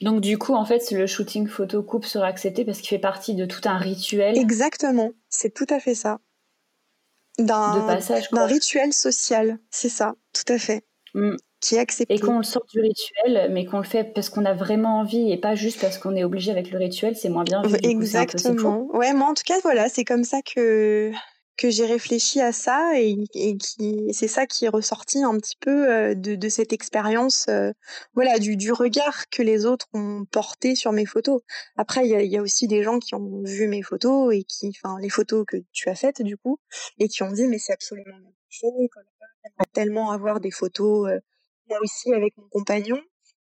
Donc 0.01 0.21
du 0.21 0.39
coup, 0.39 0.55
en 0.55 0.65
fait, 0.65 0.91
le 0.91 1.07
shooting 1.07 1.47
photo 1.47 1.83
coupe 1.83 2.05
sera 2.05 2.27
accepté 2.27 2.65
parce 2.65 2.79
qu'il 2.79 2.89
fait 2.89 2.99
partie 2.99 3.35
de 3.35 3.47
tout 3.47 3.61
un 3.65 3.79
rituel. 3.79 4.37
Exactement, 4.37 5.13
c'est 5.29 5.53
tout 5.53 5.67
à 5.71 5.81
fait 5.81 5.95
ça. 5.95 6.21
D'un 7.39 7.99
d'un 8.33 8.47
rituel 8.47 8.93
social, 8.93 9.59
c'est 9.71 9.89
ça, 9.89 10.15
tout 10.33 10.53
à 10.53 10.59
fait. 10.59 10.85
Mm. 11.15 11.37
Qui 11.61 11.77
est 11.77 11.79
accepté. 11.79 12.15
Et 12.15 12.19
qu'on 12.19 12.39
le 12.39 12.45
sort 12.45 12.67
du 12.71 12.81
rituel, 12.81 13.49
mais 13.51 13.65
qu'on 13.65 13.79
le 13.79 13.85
fait 13.85 14.05
parce 14.05 14.29
qu'on 14.29 14.45
a 14.45 14.53
vraiment 14.53 14.99
envie 14.99 15.33
et 15.33 15.39
pas 15.39 15.55
juste 15.55 15.81
parce 15.81 15.97
qu'on 15.97 16.15
est 16.15 16.23
obligé 16.23 16.51
avec 16.51 16.71
le 16.71 16.79
rituel, 16.79 17.17
c'est 17.17 17.31
moins 17.31 17.45
bien. 17.45 17.63
Exactement. 17.83 18.87
ouais, 18.93 19.15
moi 19.15 19.29
en 19.29 19.35
tout 19.35 19.45
cas, 19.47 19.59
voilà, 19.63 19.89
c'est 19.89 20.05
comme 20.05 20.25
ça 20.25 20.43
que 20.43 21.11
que 21.57 21.71
j'ai 21.71 21.87
réfléchi 21.87 22.41
à 22.41 22.53
ça 22.53 22.99
et, 22.99 23.17
qui 23.59 24.09
c'est 24.13 24.29
ça 24.29 24.47
qui 24.47 24.65
est 24.65 24.69
ressorti 24.69 25.23
un 25.23 25.39
petit 25.39 25.57
peu 25.61 25.91
euh, 25.91 26.15
de, 26.15 26.35
de 26.35 26.49
cette 26.49 26.73
expérience 26.73 27.47
euh, 27.49 27.73
voilà 28.15 28.39
du, 28.39 28.57
du 28.57 28.73
regard 28.73 29.29
que 29.31 29.43
les 29.43 29.65
autres 29.65 29.87
ont 29.93 30.25
porté 30.31 30.75
sur 30.75 30.93
mes 30.93 31.07
photos. 31.07 31.43
Après 31.77 32.07
il 32.07 32.31
y 32.31 32.37
a, 32.37 32.43
aussi 32.43 32.67
des 32.67 32.83
gens 32.83 32.99
qui 32.99 33.15
ont 33.15 33.43
vu 33.45 33.69
mes 33.69 33.83
photos 33.83 34.35
et 34.35 34.45
qui 34.45 34.73
enfin 34.77 34.99
les 35.01 35.09
photos 35.09 35.45
que 35.47 35.57
tu 35.73 35.89
as 35.89 35.95
faites 35.95 36.23
du 36.23 36.37
coup 36.37 36.59
et 36.99 37.09
qui 37.09 37.23
ont 37.23 37.31
dit 37.31 37.47
mais 37.47 37.59
c'est 37.59 37.73
absolument 37.73 38.17
on 38.63 38.89
va 39.59 39.65
tellement 39.73 40.11
avoir 40.11 40.41
des 40.41 40.51
photos 40.51 41.09
euh, 41.09 41.21
moi 41.69 41.79
aussi 41.83 42.13
avec 42.13 42.37
mon 42.37 42.49
compagnon. 42.49 43.01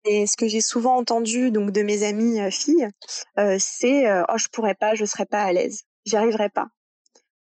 Et 0.06 0.26
ce 0.28 0.38
que 0.38 0.48
j'ai 0.48 0.62
souvent 0.62 0.96
entendu 0.96 1.52
donc 1.52 1.72
de 1.72 1.82
mes 1.82 2.04
amies 2.04 2.40
filles 2.52 2.88
c'est 3.60 4.10
oh 4.30 4.38
je 4.38 4.48
pourrais 4.48 4.76
pas 4.76 4.96
je 4.96 5.04
serais 5.04 5.26
pas 5.26 5.44
à 5.44 5.52
l'aise. 5.52 5.84
J'y 6.06 6.16
arriverais 6.16 6.50
pas 6.50 6.70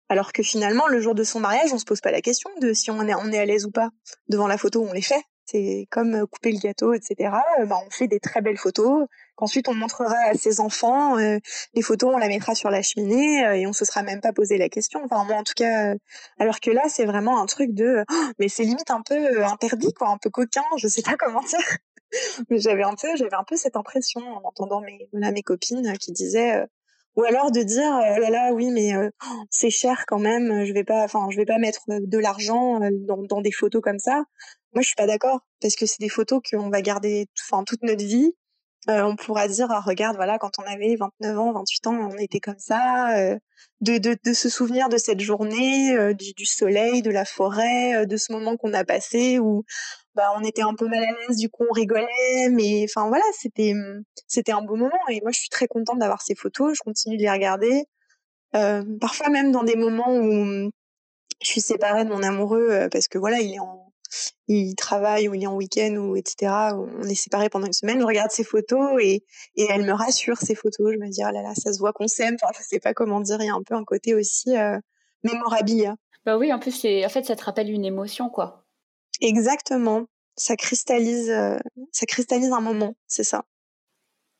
alors 0.09 0.33
que 0.33 0.43
finalement, 0.43 0.87
le 0.87 0.99
jour 0.99 1.15
de 1.15 1.23
son 1.23 1.39
mariage, 1.39 1.73
on 1.73 1.77
se 1.77 1.85
pose 1.85 2.01
pas 2.01 2.11
la 2.11 2.21
question 2.21 2.49
de 2.61 2.73
si 2.73 2.91
on 2.91 3.01
est, 3.07 3.15
on 3.15 3.31
est 3.31 3.39
à 3.39 3.45
l'aise 3.45 3.65
ou 3.65 3.71
pas. 3.71 3.89
Devant 4.27 4.47
la 4.47 4.57
photo, 4.57 4.85
on 4.87 4.93
les 4.93 5.01
fait. 5.01 5.21
c'est 5.45 5.87
comme 5.91 6.27
couper 6.27 6.51
le 6.51 6.59
gâteau, 6.59 6.93
etc. 6.93 7.31
Bah, 7.65 7.77
on 7.85 7.89
fait 7.89 8.07
des 8.07 8.19
très 8.19 8.41
belles 8.41 8.57
photos 8.57 9.07
qu'ensuite 9.35 9.67
on 9.67 9.73
montrera 9.73 10.15
à 10.29 10.33
ses 10.35 10.59
enfants. 10.59 11.15
les 11.17 11.81
photos, 11.81 12.13
on 12.13 12.17
la 12.17 12.27
mettra 12.27 12.55
sur 12.55 12.69
la 12.69 12.81
cheminée 12.81 13.39
et 13.59 13.67
on 13.67 13.73
se 13.73 13.85
sera 13.85 14.03
même 14.03 14.21
pas 14.21 14.33
posé 14.33 14.57
la 14.57 14.69
question. 14.69 15.01
Enfin 15.03 15.23
moi 15.25 15.37
en 15.37 15.43
tout 15.43 15.53
cas, 15.55 15.95
alors 16.39 16.59
que 16.59 16.71
là 16.71 16.83
c'est 16.89 17.05
vraiment 17.05 17.41
un 17.41 17.45
truc 17.45 17.73
de, 17.73 18.03
oh, 18.09 18.25
mais 18.39 18.49
c'est 18.49 18.63
limite 18.63 18.91
un 18.91 19.01
peu 19.01 19.43
interdit 19.43 19.93
quoi, 19.93 20.09
un 20.09 20.17
peu 20.17 20.29
coquin, 20.29 20.63
je 20.77 20.87
sais 20.87 21.01
pas 21.01 21.15
comment 21.17 21.41
dire. 21.41 21.59
mais 22.49 22.59
j'avais 22.59 22.83
un 22.83 22.95
peu, 22.95 23.15
j'avais 23.15 23.35
un 23.35 23.43
peu 23.43 23.57
cette 23.57 23.75
impression 23.75 24.21
en 24.21 24.41
entendant 24.43 24.81
mes, 24.81 25.07
voilà, 25.11 25.31
mes 25.31 25.43
copines 25.43 25.97
qui 25.97 26.11
disaient 26.11 26.63
ou 27.15 27.23
alors 27.23 27.51
de 27.51 27.61
dire 27.61 27.91
oh 27.91 28.19
là 28.19 28.29
là 28.29 28.53
oui 28.53 28.71
mais 28.71 28.91
c'est 29.49 29.69
cher 29.69 30.05
quand 30.07 30.19
même 30.19 30.65
je 30.65 30.73
vais 30.73 30.83
pas 30.83 31.03
enfin 31.03 31.27
je 31.31 31.37
vais 31.37 31.45
pas 31.45 31.59
mettre 31.59 31.81
de 31.87 32.17
l'argent 32.17 32.79
dans, 33.07 33.21
dans 33.23 33.41
des 33.41 33.51
photos 33.51 33.81
comme 33.81 33.99
ça. 33.99 34.23
Moi 34.73 34.81
je 34.81 34.87
suis 34.87 34.95
pas 34.95 35.07
d'accord 35.07 35.41
parce 35.61 35.75
que 35.75 35.85
c'est 35.85 35.99
des 35.99 36.09
photos 36.09 36.41
qu'on 36.49 36.69
va 36.69 36.81
garder 36.81 37.27
enfin 37.39 37.63
toute 37.63 37.83
notre 37.83 38.03
vie. 38.03 38.33
On 38.87 39.15
pourra 39.15 39.47
dire 39.47 39.67
ah, 39.69 39.79
regarde 39.79 40.17
voilà 40.17 40.37
quand 40.39 40.59
on 40.59 40.63
avait 40.63 40.95
29 40.97 41.39
ans 41.39 41.53
28 41.53 41.87
ans 41.87 42.09
on 42.11 42.17
était 42.17 42.41
comme 42.41 42.59
ça 42.59 43.37
de, 43.79 43.97
de, 43.97 44.17
de 44.25 44.33
se 44.33 44.49
souvenir 44.49 44.89
de 44.89 44.97
cette 44.97 45.21
journée 45.21 46.13
du, 46.15 46.33
du, 46.33 46.45
soleil 46.45 47.01
de 47.01 47.09
la 47.09 47.23
forêt 47.23 48.05
de 48.05 48.17
ce 48.17 48.33
moment 48.33 48.57
qu'on 48.57 48.73
a 48.73 48.83
passé 48.83 49.39
où 49.39 49.63
bah 50.15 50.31
on 50.37 50.43
était 50.43 50.61
un 50.61 50.75
peu 50.75 50.87
mal 50.87 51.03
à 51.03 51.11
l'aise 51.11 51.37
du 51.37 51.49
coup 51.49 51.65
on 51.69 51.73
rigolait 51.73 52.49
mais 52.51 52.85
enfin 52.85 53.07
voilà 53.07 53.23
c'était 53.39 53.73
mmh, 53.73 54.03
c'était 54.27 54.51
un 54.51 54.61
beau 54.61 54.75
moment 54.75 54.91
et 55.09 55.21
moi 55.21 55.31
je 55.31 55.39
suis 55.39 55.49
très 55.49 55.67
contente 55.67 55.99
d'avoir 55.99 56.21
ces 56.21 56.35
photos 56.35 56.75
je 56.75 56.81
continue 56.81 57.17
de 57.17 57.23
les 57.23 57.31
regarder. 57.31 57.85
Euh, 58.55 58.83
parfois 59.01 59.29
même 59.29 59.51
dans 59.51 59.63
des 59.63 59.75
moments 59.75 60.13
où 60.15 60.45
mmh, 60.45 60.71
je 61.41 61.47
suis 61.47 61.61
séparée 61.61 62.05
de 62.05 62.09
mon 62.09 62.21
amoureux 62.21 62.69
euh, 62.71 62.89
parce 62.89 63.07
que 63.07 63.17
voilà 63.17 63.39
il 63.39 63.55
est 63.55 63.59
il 64.47 64.75
travaille 64.75 65.27
ou 65.27 65.33
il 65.33 65.43
est 65.43 65.47
en 65.47 65.55
week-end 65.55 65.95
ou 65.95 66.15
etc 66.15 66.51
on 66.75 67.03
est 67.03 67.15
séparés 67.15 67.49
pendant 67.49 67.65
une 67.65 67.73
semaine 67.73 67.99
je 67.99 68.05
regarde 68.05 68.29
ces 68.29 68.43
photos 68.43 68.91
et 69.01 69.23
et 69.55 69.65
elle 69.69 69.83
me 69.83 69.93
rassure 69.93 70.37
ces 70.37 70.53
photos. 70.53 70.93
Je 70.93 70.99
me 70.99 71.09
dis 71.09 71.21
oh 71.27 71.31
là 71.31 71.41
là 71.41 71.53
ça 71.55 71.73
se 71.73 71.79
voit 71.79 71.93
qu'on 71.93 72.07
s'aime 72.07 72.35
enfin 72.41 72.53
je 72.57 72.63
sais 72.63 72.79
pas 72.79 72.93
comment 72.93 73.21
dire 73.21 73.37
il 73.39 73.47
y 73.47 73.49
a 73.49 73.55
un 73.55 73.63
peu 73.63 73.73
un 73.73 73.83
côté 73.83 74.13
aussi 74.13 74.55
euh, 74.55 74.77
mémorabilia. 75.23 75.95
Bah 76.25 76.37
oui 76.37 76.53
en 76.53 76.59
plus 76.59 76.85
en 76.85 77.09
fait 77.09 77.25
ça 77.25 77.35
te 77.35 77.43
rappelle 77.43 77.71
une 77.71 77.85
émotion 77.85 78.29
quoi 78.29 78.62
Exactement. 79.21 80.05
Ça 80.35 80.55
cristallise, 80.55 81.29
euh, 81.29 81.57
ça 81.91 82.05
cristallise 82.05 82.51
un 82.51 82.61
moment, 82.61 82.95
c'est 83.07 83.23
ça. 83.23 83.45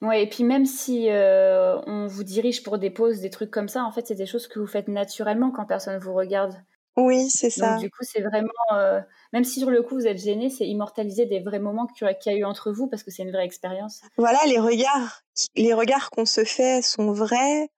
Ouais, 0.01 0.24
et 0.24 0.27
puis 0.27 0.44
même 0.44 0.65
si 0.65 1.10
euh, 1.10 1.80
on 1.88 2.08
vous 2.08 2.24
dirige 2.24 2.63
pour 2.63 2.77
des 2.77 2.89
pauses, 2.89 3.22
des 3.22 3.30
trucs 3.30 3.51
comme 3.51 3.70
ça, 3.70 3.86
en 3.86 3.92
fait, 3.92 4.06
c'est 4.08 4.15
des 4.15 4.25
choses 4.25 4.48
que 4.48 4.60
vous 4.60 4.68
faites 4.68 4.89
naturellement 4.89 5.51
quand 5.51 5.65
personne 5.65 5.98
vous 5.98 6.13
regarde. 6.13 6.56
Oui, 6.98 7.30
c'est 7.30 7.50
ça. 7.50 7.74
Donc, 7.74 7.84
du 7.84 7.89
coup, 7.89 8.01
c'est 8.03 8.22
vraiment, 8.22 8.51
euh, 8.74 9.00
même 9.32 9.44
si 9.44 9.60
sur 9.60 9.72
le 9.72 9.82
coup 9.82 9.96
vous 9.96 10.06
êtes 10.06 10.20
gêné, 10.20 10.50
c'est 10.50 10.68
immortaliser 10.68 11.25
des 11.25 11.39
vrais 11.39 11.60
moments 11.60 11.88
qu'il 11.88 12.08
y 12.25 12.30
a 12.30 12.38
eu 12.38 12.44
entre 12.44 12.72
vous 12.72 12.88
parce 12.88 13.01
que 13.01 13.12
c'est 13.12 13.24
une 13.24 13.32
vraie 13.32 13.46
expérience. 13.46 14.01
Voilà, 14.18 14.39
les 14.46 14.60
regards, 14.60 15.22
les 15.56 15.74
regards 15.74 16.10
qu'on 16.12 16.25
se 16.25 16.44
fait 16.44 16.82
sont 16.84 17.12
vrais. 17.12 17.70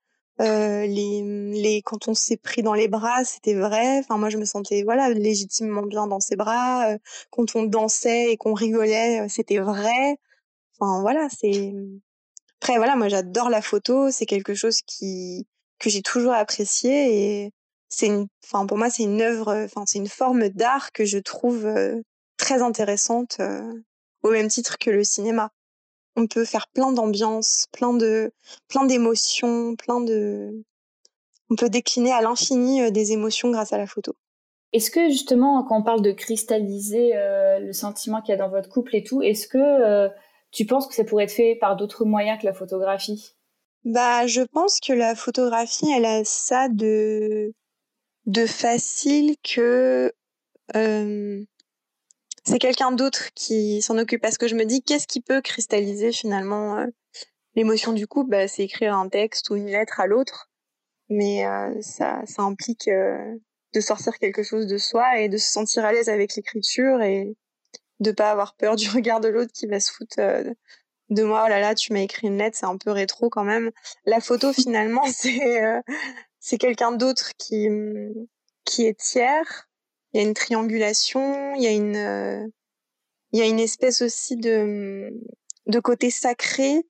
Euh, 0.41 0.85
les, 0.85 1.21
les, 1.53 1.81
quand 1.81 2.07
on 2.09 2.13
s'est 2.13 2.37
pris 2.37 2.61
dans 2.61 2.73
les 2.73 2.87
bras, 2.87 3.23
c'était 3.23 3.53
vrai. 3.53 3.99
Enfin, 3.99 4.17
moi, 4.17 4.29
je 4.29 4.37
me 4.37 4.45
sentais 4.45 4.83
voilà 4.83 5.09
légitimement 5.09 5.83
bien 5.83 6.07
dans 6.07 6.19
ses 6.19 6.35
bras. 6.35 6.91
Euh, 6.91 6.97
quand 7.31 7.55
on 7.55 7.63
dansait 7.63 8.31
et 8.31 8.37
qu'on 8.37 8.53
rigolait, 8.53 9.21
euh, 9.21 9.27
c'était 9.29 9.59
vrai. 9.59 10.17
Enfin, 10.79 11.01
voilà, 11.01 11.27
c'est. 11.29 11.73
Après, 12.61 12.77
voilà, 12.77 12.95
moi, 12.95 13.09
j'adore 13.09 13.49
la 13.49 13.61
photo. 13.61 14.11
C'est 14.11 14.25
quelque 14.25 14.53
chose 14.55 14.81
qui 14.81 15.47
que 15.79 15.89
j'ai 15.89 16.01
toujours 16.01 16.33
apprécié 16.33 17.43
et 17.45 17.51
c'est 17.89 18.07
une. 18.07 18.27
Enfin, 18.45 18.65
pour 18.65 18.77
moi, 18.77 18.89
c'est 18.89 19.03
une 19.03 19.21
œuvre. 19.21 19.53
Enfin, 19.65 19.85
c'est 19.85 19.99
une 19.99 20.09
forme 20.09 20.49
d'art 20.49 20.91
que 20.91 21.05
je 21.05 21.17
trouve 21.19 21.67
très 22.37 22.61
intéressante, 22.61 23.39
au 24.23 24.31
même 24.31 24.49
titre 24.49 24.77
que 24.79 24.89
le 24.89 25.03
cinéma 25.03 25.51
on 26.15 26.27
peut 26.27 26.45
faire 26.45 26.67
plein 26.67 26.91
d'ambiances, 26.91 27.67
plein 27.71 27.93
de, 27.93 28.31
plein 28.67 28.85
d'émotions, 28.85 29.75
plein 29.75 30.01
de, 30.01 30.63
on 31.49 31.55
peut 31.55 31.69
décliner 31.69 32.11
à 32.11 32.21
l'infini 32.21 32.81
euh, 32.81 32.89
des 32.89 33.11
émotions 33.11 33.51
grâce 33.51 33.73
à 33.73 33.77
la 33.77 33.87
photo. 33.87 34.15
Est-ce 34.73 34.91
que 34.91 35.09
justement, 35.09 35.63
quand 35.63 35.79
on 35.79 35.83
parle 35.83 36.01
de 36.01 36.11
cristalliser 36.11 37.15
euh, 37.15 37.59
le 37.59 37.73
sentiment 37.73 38.21
qu'il 38.21 38.31
y 38.31 38.33
a 38.33 38.37
dans 38.37 38.49
votre 38.49 38.69
couple 38.69 38.95
et 38.95 39.03
tout, 39.03 39.21
est-ce 39.21 39.47
que 39.47 39.57
euh, 39.57 40.09
tu 40.51 40.65
penses 40.65 40.87
que 40.87 40.93
ça 40.93 41.03
pourrait 41.03 41.25
être 41.25 41.31
fait 41.31 41.55
par 41.55 41.75
d'autres 41.75 42.03
moyens 42.05 42.39
que 42.41 42.45
la 42.45 42.53
photographie? 42.53 43.35
Bah, 43.85 44.25
je 44.27 44.41
pense 44.41 44.79
que 44.79 44.93
la 44.93 45.15
photographie, 45.15 45.89
elle 45.95 46.05
a 46.05 46.23
ça 46.25 46.67
de 46.69 47.53
de 48.25 48.47
facile 48.47 49.35
que 49.43 50.11
c'est 52.45 52.59
quelqu'un 52.59 52.91
d'autre 52.91 53.29
qui 53.33 53.81
s'en 53.81 53.97
occupe. 53.97 54.21
Parce 54.21 54.37
que 54.37 54.47
je 54.47 54.55
me 54.55 54.65
dis 54.65 54.83
qu'est-ce 54.83 55.07
qui 55.07 55.21
peut 55.21 55.41
cristalliser 55.41 56.11
finalement 56.11 56.77
euh, 56.77 56.85
l'émotion 57.55 57.93
du 57.93 58.07
couple? 58.07 58.31
Bah, 58.31 58.47
c'est 58.47 58.63
écrire 58.63 58.95
un 58.95 59.09
texte 59.09 59.49
ou 59.49 59.55
une 59.55 59.67
lettre 59.67 59.99
à 59.99 60.07
l'autre. 60.07 60.49
Mais 61.09 61.45
euh, 61.45 61.73
ça 61.81 62.21
ça 62.25 62.43
implique 62.43 62.87
euh, 62.87 63.35
de 63.73 63.79
sortir 63.79 64.17
quelque 64.19 64.43
chose 64.43 64.67
de 64.67 64.77
soi 64.77 65.19
et 65.19 65.29
de 65.29 65.37
se 65.37 65.51
sentir 65.51 65.85
à 65.85 65.91
l'aise 65.91 66.09
avec 66.09 66.35
l'écriture 66.35 67.01
et 67.01 67.35
de 67.99 68.11
pas 68.11 68.31
avoir 68.31 68.55
peur 68.55 68.75
du 68.77 68.89
regard 68.89 69.19
de 69.21 69.27
l'autre 69.27 69.51
qui 69.53 69.67
va 69.67 69.79
se 69.79 69.91
foutre 69.91 70.17
de 71.09 71.23
moi. 71.23 71.43
Oh 71.45 71.49
là 71.49 71.59
là 71.59 71.75
tu 71.75 71.93
m'as 71.93 72.01
écrit 72.01 72.27
une 72.27 72.37
lettre 72.37 72.57
c'est 72.57 72.65
un 72.65 72.77
peu 72.77 72.91
rétro 72.91 73.29
quand 73.29 73.43
même. 73.43 73.71
La 74.05 74.19
photo 74.19 74.53
finalement 74.53 75.05
c'est 75.13 75.61
c'est 76.39 76.57
quelqu'un 76.57 76.91
d'autre 76.91 77.31
qui 77.37 77.67
qui 78.65 78.85
est 78.85 78.99
tiers 78.99 79.67
il 80.15 80.21
y 80.21 80.23
a 80.23 80.27
une 80.27 80.33
triangulation, 80.33 81.55
il 81.55 81.61
y 81.61 81.67
a 81.67 81.71
une, 81.71 81.97
euh, 81.97 82.47
il 83.33 83.39
y 83.39 83.41
a 83.41 83.47
une 83.47 83.59
espèce 83.59 84.01
aussi 84.01 84.37
de, 84.37 85.11
de 85.65 85.79
côté 85.81 86.09
sacré, 86.09 86.87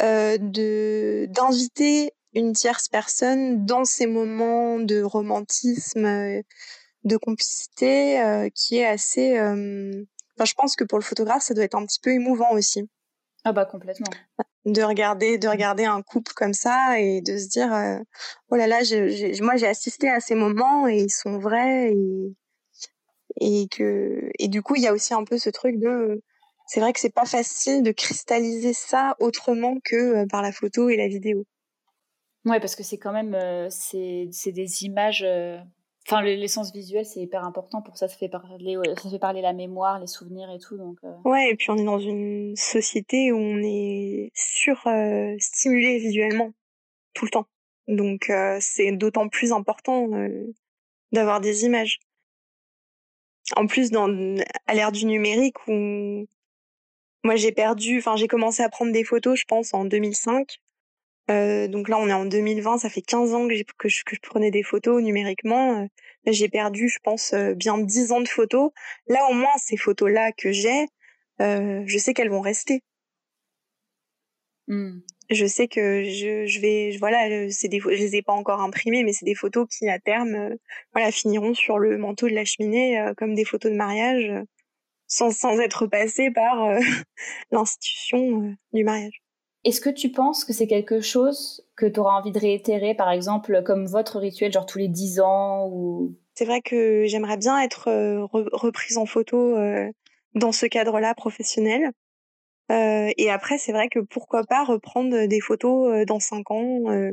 euh, 0.00 0.38
de 0.38 1.26
d'inviter 1.30 2.12
une 2.34 2.52
tierce 2.52 2.86
personne 2.86 3.66
dans 3.66 3.84
ces 3.84 4.06
moments 4.06 4.78
de 4.78 5.02
romantisme, 5.02 6.04
euh, 6.06 6.42
de 7.02 7.16
complicité, 7.16 8.22
euh, 8.22 8.48
qui 8.54 8.76
est 8.76 8.86
assez. 8.86 9.32
Enfin, 9.32 10.44
je 10.44 10.54
pense 10.54 10.76
que 10.76 10.84
pour 10.84 11.00
le 11.00 11.04
photographe, 11.04 11.42
ça 11.42 11.54
doit 11.54 11.64
être 11.64 11.74
un 11.74 11.84
petit 11.84 11.98
peu 12.00 12.10
émouvant 12.10 12.52
aussi. 12.52 12.88
Ah 13.42 13.50
bah 13.50 13.64
complètement. 13.64 14.06
De 14.66 14.82
regarder, 14.82 15.36
de 15.36 15.48
regarder 15.48 15.84
un 15.84 16.00
couple 16.02 16.32
comme 16.36 16.54
ça 16.54 17.00
et 17.00 17.22
de 17.22 17.36
se 17.36 17.48
dire, 17.48 17.70
oh 18.50 18.54
là 18.54 18.68
là, 18.68 18.82
moi 19.40 19.56
j'ai 19.56 19.66
assisté 19.66 20.08
à 20.08 20.20
ces 20.20 20.36
moments 20.36 20.86
et 20.86 20.98
ils 20.98 21.10
sont 21.10 21.40
vrais 21.40 21.90
et 21.90 22.36
et 23.42 23.66
que 23.68 24.30
et 24.38 24.48
du 24.48 24.62
coup 24.62 24.76
il 24.76 24.82
y 24.82 24.86
a 24.86 24.92
aussi 24.92 25.14
un 25.14 25.24
peu 25.24 25.36
ce 25.36 25.50
truc 25.50 25.78
de 25.78 26.22
c'est 26.66 26.80
vrai 26.80 26.92
que 26.92 27.00
c'est 27.00 27.12
pas 27.12 27.26
facile 27.26 27.82
de 27.82 27.90
cristalliser 27.90 28.72
ça 28.72 29.16
autrement 29.20 29.76
que 29.84 30.22
euh, 30.22 30.26
par 30.26 30.42
la 30.42 30.52
photo 30.52 30.88
et 30.88 30.96
la 30.96 31.08
vidéo. 31.08 31.44
Ouais, 32.44 32.60
parce 32.60 32.76
que 32.76 32.82
c'est 32.82 32.98
quand 32.98 33.12
même 33.12 33.34
euh, 33.34 33.68
c'est 33.70 34.28
c'est 34.32 34.52
des 34.52 34.84
images. 34.84 35.22
Euh, 35.26 35.58
enfin, 36.06 36.22
l'essence 36.22 36.72
visuelle 36.72 37.04
c'est 37.04 37.20
hyper 37.20 37.44
important 37.44 37.82
pour 37.82 37.96
ça. 37.96 38.08
Ça 38.08 38.16
fait 38.16 38.28
parler 38.28 38.78
ça 38.96 39.10
fait 39.10 39.18
parler 39.18 39.42
la 39.42 39.52
mémoire, 39.52 39.98
les 39.98 40.06
souvenirs 40.06 40.50
et 40.50 40.58
tout. 40.58 40.76
Donc. 40.76 40.98
Ouais, 41.24 41.50
et 41.50 41.56
puis 41.56 41.70
on 41.70 41.76
est 41.76 41.84
dans 41.84 42.00
une 42.00 42.54
société 42.56 43.32
où 43.32 43.36
on 43.36 43.58
est 43.62 44.30
sur 44.34 44.88
stimulé 45.38 45.98
visuellement 45.98 46.52
tout 47.12 47.24
le 47.24 47.30
temps. 47.32 47.46
Donc 47.88 48.32
c'est 48.60 48.92
d'autant 48.92 49.28
plus 49.28 49.52
important 49.52 50.08
d'avoir 51.12 51.40
des 51.40 51.64
images 51.64 51.98
en 53.56 53.66
plus 53.66 53.90
à 54.66 54.74
l'ère 54.74 54.92
du 54.92 55.06
numérique 55.06 55.56
où 55.68 56.26
moi 57.24 57.36
j'ai 57.36 57.52
perdu 57.52 57.98
enfin 57.98 58.16
j'ai 58.16 58.28
commencé 58.28 58.62
à 58.62 58.68
prendre 58.68 58.92
des 58.92 59.04
photos 59.04 59.38
je 59.38 59.44
pense 59.44 59.74
en 59.74 59.84
2005 59.84 60.60
euh, 61.30 61.68
donc 61.68 61.88
là 61.88 61.98
on 61.98 62.08
est 62.08 62.12
en 62.12 62.24
2020 62.24 62.78
ça 62.78 62.88
fait 62.90 63.00
15 63.00 63.34
ans 63.34 63.46
que, 63.78 63.88
je, 63.88 64.02
prenais 64.22 64.50
des 64.50 64.62
photos 64.62 65.02
numériquement. 65.02 65.82
Euh, 65.82 65.86
j'ai 66.26 66.48
perdu 66.48 66.88
je 66.88 66.98
pense 67.02 67.32
euh, 67.32 67.54
bien 67.54 67.78
10 67.78 68.12
ans 68.12 68.20
de 68.20 68.28
photos. 68.28 68.70
Là 69.06 69.20
au 69.30 69.34
moins 69.34 69.56
ces 69.58 69.76
photos 69.76 70.10
là 70.10 70.32
que 70.32 70.52
j'ai 70.52 70.86
je 71.38 71.98
sais 71.98 72.14
qu'elles 72.14 72.30
vont 72.30 72.40
rester. 72.40 72.82
Mmh 74.68 75.00
je 75.32 75.46
sais 75.46 75.68
que 75.68 76.04
je, 76.04 76.46
je 76.46 76.60
vais 76.60 76.96
voilà 76.98 77.50
c'est 77.50 77.68
des 77.68 77.80
je 77.80 77.88
les 77.88 78.16
ai 78.16 78.22
pas 78.22 78.32
encore 78.32 78.60
imprimées 78.60 79.04
mais 79.04 79.12
c'est 79.12 79.24
des 79.24 79.34
photos 79.34 79.66
qui 79.68 79.88
à 79.88 79.98
terme 79.98 80.34
euh, 80.34 80.56
voilà 80.92 81.10
finiront 81.10 81.54
sur 81.54 81.78
le 81.78 81.98
manteau 81.98 82.28
de 82.28 82.34
la 82.34 82.44
cheminée 82.44 83.00
euh, 83.00 83.14
comme 83.16 83.34
des 83.34 83.44
photos 83.44 83.72
de 83.72 83.76
mariage 83.76 84.24
euh, 84.30 84.42
sans 85.06 85.30
sans 85.30 85.58
être 85.60 85.86
passées 85.86 86.30
par 86.30 86.78
l'institution 87.50 88.54
du 88.72 88.84
mariage. 88.84 89.22
Est-ce 89.64 89.80
que 89.80 89.90
tu 89.90 90.10
penses 90.10 90.44
que 90.44 90.52
c'est 90.52 90.66
quelque 90.66 91.00
chose 91.00 91.64
que 91.76 91.86
tu 91.86 92.00
auras 92.00 92.18
envie 92.18 92.32
de 92.32 92.38
réitérer 92.38 92.94
par 92.94 93.10
exemple 93.10 93.62
comme 93.62 93.86
votre 93.86 94.18
rituel 94.18 94.52
genre 94.52 94.66
tous 94.66 94.78
les 94.78 94.88
10 94.88 95.20
ans 95.20 95.68
ou? 95.70 96.16
C'est 96.34 96.46
vrai 96.46 96.62
que 96.62 97.04
j'aimerais 97.06 97.36
bien 97.36 97.60
être 97.60 97.90
reprise 98.32 98.96
en 98.96 99.04
photo 99.04 99.54
dans 100.34 100.52
ce 100.52 100.64
cadre-là 100.64 101.14
professionnel. 101.14 101.92
Euh, 102.72 103.10
et 103.18 103.30
après, 103.30 103.58
c'est 103.58 103.72
vrai 103.72 103.88
que 103.88 104.00
pourquoi 104.00 104.44
pas 104.44 104.64
reprendre 104.64 105.26
des 105.26 105.40
photos 105.40 105.92
euh, 105.92 106.04
dans 106.04 106.20
cinq 106.20 106.50
ans, 106.50 106.90
euh, 106.90 107.12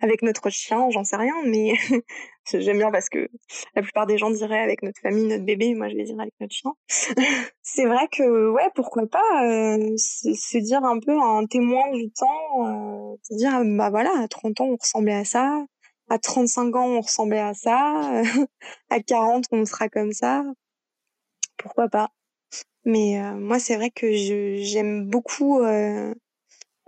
avec 0.00 0.22
notre 0.22 0.50
chien, 0.50 0.88
j'en 0.90 1.04
sais 1.04 1.16
rien, 1.16 1.34
mais 1.46 1.72
j'aime 2.52 2.78
bien 2.78 2.90
parce 2.92 3.08
que 3.08 3.28
la 3.74 3.82
plupart 3.82 4.06
des 4.06 4.18
gens 4.18 4.30
diraient 4.30 4.62
avec 4.62 4.82
notre 4.82 5.00
famille, 5.00 5.26
notre 5.26 5.44
bébé, 5.44 5.74
moi 5.74 5.88
je 5.88 5.96
vais 5.96 6.04
dire 6.04 6.20
avec 6.20 6.34
notre 6.40 6.54
chien. 6.54 6.72
c'est 7.62 7.86
vrai 7.86 8.08
que 8.10 8.50
ouais, 8.50 8.70
pourquoi 8.74 9.06
pas 9.06 9.18
se, 9.96 10.58
dire 10.58 10.84
un 10.84 11.00
peu 11.00 11.18
un 11.20 11.46
témoin 11.46 11.90
du 11.92 12.10
temps, 12.10 13.16
se 13.22 13.34
dire 13.34 13.60
bah 13.76 13.90
voilà, 13.90 14.12
à 14.22 14.28
30 14.28 14.60
ans 14.60 14.66
on 14.66 14.76
ressemblait 14.76 15.14
à 15.14 15.24
ça, 15.24 15.64
à 16.08 16.18
35 16.18 16.76
ans 16.76 16.86
on 16.86 17.00
ressemblait 17.00 17.40
à 17.40 17.54
ça, 17.54 18.22
à 18.90 19.00
40 19.00 19.46
on 19.52 19.64
sera 19.64 19.88
comme 19.88 20.12
ça. 20.12 20.44
Pourquoi 21.56 21.88
pas 21.88 22.10
Mais 22.88 23.20
euh, 23.20 23.34
moi 23.34 23.58
c'est 23.58 23.76
vrai 23.76 23.90
que 23.90 24.10
j'aime 24.12 25.04
beaucoup 25.04 25.60
euh, 25.60 26.14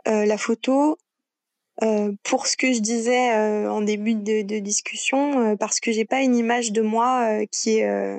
euh, 0.08 0.24
la 0.26 0.38
photo 0.38 0.98
pour 2.24 2.46
ce 2.46 2.56
que 2.58 2.72
je 2.74 2.80
disais 2.80 3.34
en 3.68 3.80
début 3.80 4.14
de, 4.14 4.58
discussion, 4.58 5.56
parce 5.56 5.80
que 5.80 5.92
j'ai 5.92 6.04
pas 6.04 6.20
une 6.20 6.36
image 6.36 6.72
de 6.72 6.82
moi 6.82 7.46
qui 7.46 7.78
est 7.78 8.18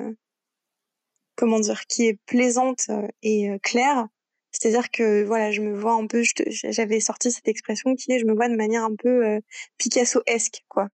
comment 1.36 1.60
qui 1.88 2.06
est 2.08 2.18
plaisante 2.26 2.88
et 3.22 3.50
claire. 3.62 4.08
C'est-à-dire 4.50 4.90
que 4.90 5.22
voilà, 5.24 5.52
je 5.52 5.60
me 5.62 5.78
vois 5.78 5.92
un 5.94 6.08
peu, 6.08 6.24
j'avais 6.48 6.98
sorti 7.00 7.30
cette 7.30 7.46
expression 7.48 7.94
qui 7.94 8.12
est, 8.12 8.18
je 8.18 8.26
me 8.26 8.34
vois 8.34 8.48
de 8.48 8.56
manière 8.56 8.84
un 8.84 8.96
peu 8.96 9.40
Picasso-esque, 9.78 10.64
quoi. 10.68 10.88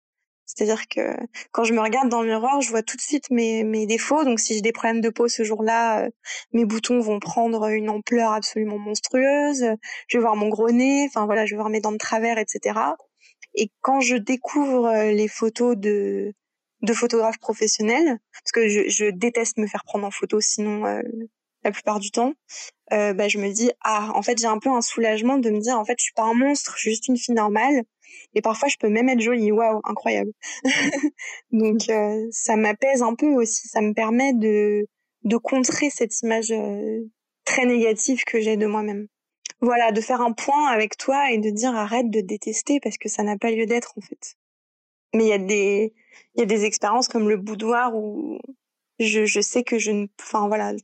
C'est-à-dire 0.49 0.88
que 0.88 1.14
quand 1.52 1.64
je 1.64 1.75
me 1.75 1.81
regarde 1.81 2.09
dans 2.09 2.23
le 2.23 2.28
miroir, 2.28 2.62
je 2.62 2.71
vois 2.71 2.83
tout 2.83 2.97
de 2.97 3.02
suite 3.02 3.31
mes, 3.31 3.87
défauts. 3.87 4.25
Donc 4.25 4.40
si 4.40 4.55
j'ai 4.55 4.62
des 4.62 4.73
problèmes 4.73 5.02
de 5.02 5.11
peau 5.11 5.28
ce 5.28 5.45
jour-là, 5.45 6.07
euh, 6.07 6.11
mes 6.52 6.64
boutons 6.64 7.00
vont 7.00 7.21
prendre 7.21 7.69
une 7.69 7.90
ampleur 7.90 8.33
absolument 8.33 8.78
monstrueuse. 8.78 9.67
Je 10.09 10.17
vais 10.17 10.23
voir 10.23 10.37
mon 10.37 10.49
gros 10.49 10.71
nez, 10.71 11.05
enfin 11.07 11.26
voilà, 11.26 11.45
je 11.45 11.50
vais 11.50 11.59
voir 11.59 11.69
mes 11.69 11.81
dents 11.81 11.93
de 11.93 11.99
travers, 11.99 12.38
etc. 12.38 12.81
Et 13.55 13.71
quand 13.83 14.00
je 14.00 14.17
découvre 14.17 14.87
euh, 14.87 15.12
les 15.12 15.28
photos 15.28 15.76
de, 15.76 16.33
de 16.81 16.93
photographes 16.95 17.38
professionnels, 17.38 18.19
parce 18.33 18.52
que 18.52 18.69
je, 18.69 19.11
déteste 19.11 19.59
me 19.59 19.67
faire 19.67 19.85
prendre 19.85 20.07
en 20.07 20.11
photo 20.11 20.40
sinon 20.40 20.87
euh, 20.87 21.02
la 21.62 21.73
plupart 21.73 22.00
du 22.00 22.11
temps, 22.11 22.33
bah, 22.90 23.28
je 23.28 23.37
me 23.37 23.52
dis 23.52 23.71
ah 23.85 24.12
en 24.14 24.23
fait 24.23 24.38
j'ai 24.38 24.47
un 24.47 24.59
peu 24.59 24.71
un 24.71 24.81
soulagement 24.81 25.37
de 25.37 25.50
me 25.50 25.61
dire 25.61 25.78
en 25.78 25.85
fait 25.85 25.97
je 25.99 26.05
suis 26.05 26.14
pas 26.14 26.23
un 26.23 26.33
monstre, 26.33 26.73
je 26.76 26.81
suis 26.81 26.90
juste 26.93 27.09
une 27.09 27.19
fille 27.19 27.35
normale 27.35 27.85
et 28.35 28.43
parfois, 28.43 28.69
je 28.69 28.77
peux 28.79 28.88
même 28.88 29.09
être 29.09 29.21
jolie. 29.21 29.53
Waouh, 29.53 29.81
incroyable. 29.85 30.33
Donc, 31.53 31.88
euh, 31.88 32.27
ça 32.31 32.57
m'apaise 32.57 33.03
un 33.03 33.15
peu 33.15 33.29
aussi. 33.29 33.69
Ça 33.69 33.81
me 33.81 33.95
permet 33.95 34.33
de, 34.33 34.87
de 35.25 35.37
contrer 35.37 35.91
cette 35.91 36.21
image 36.23 36.53
euh, 36.53 37.00
très 37.45 37.67
négative 37.67 38.25
que 38.25 38.41
j'ai 38.41 38.57
de 38.57 38.67
moi-même. 38.67 39.07
Voilà, 39.61 39.91
de 39.93 40.00
faire 40.00 40.21
un 40.21 40.33
point 40.33 40.69
avec 40.69 40.97
toi 40.97 41.33
et 41.33 41.38
de 41.38 41.50
dire 41.50 41.75
arrête 41.75 42.11
de 42.11 42.21
détester 42.21 42.79
parce 42.81 42.97
que 42.97 43.09
ça 43.09 43.23
n'a 43.23 43.37
pas 43.37 43.50
lieu 43.50 43.67
d'être 43.67 43.95
en 43.97 44.00
fait. 44.00 44.37
Mais 45.15 45.25
il 45.25 45.29
y 45.29 45.33
a 45.33 45.38
des, 45.38 45.95
il 46.35 46.41
y 46.41 46.43
a 46.43 46.47
des 46.47 46.65
expériences 46.65 47.09
comme 47.09 47.29
le 47.29 47.37
boudoir 47.37 47.97
où 47.97 48.38
je, 49.00 49.25
je 49.25 49.41
sais 49.41 49.65
que 49.65 49.79
je 49.79 49.91
ne, 49.91 50.07
enfin 50.21 50.49
voilà, 50.49 50.75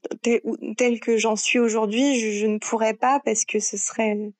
tel, 0.76 1.00
que 1.00 1.16
j'en 1.18 1.36
suis 1.36 1.58
aujourd'hui, 1.58 2.18
je, 2.18 2.30
je, 2.38 2.46
ne 2.46 2.58
pourrais 2.58 2.94
pas 2.94 3.20
parce 3.24 3.44
que 3.44 3.60
ce 3.60 3.76
serait 3.76 4.32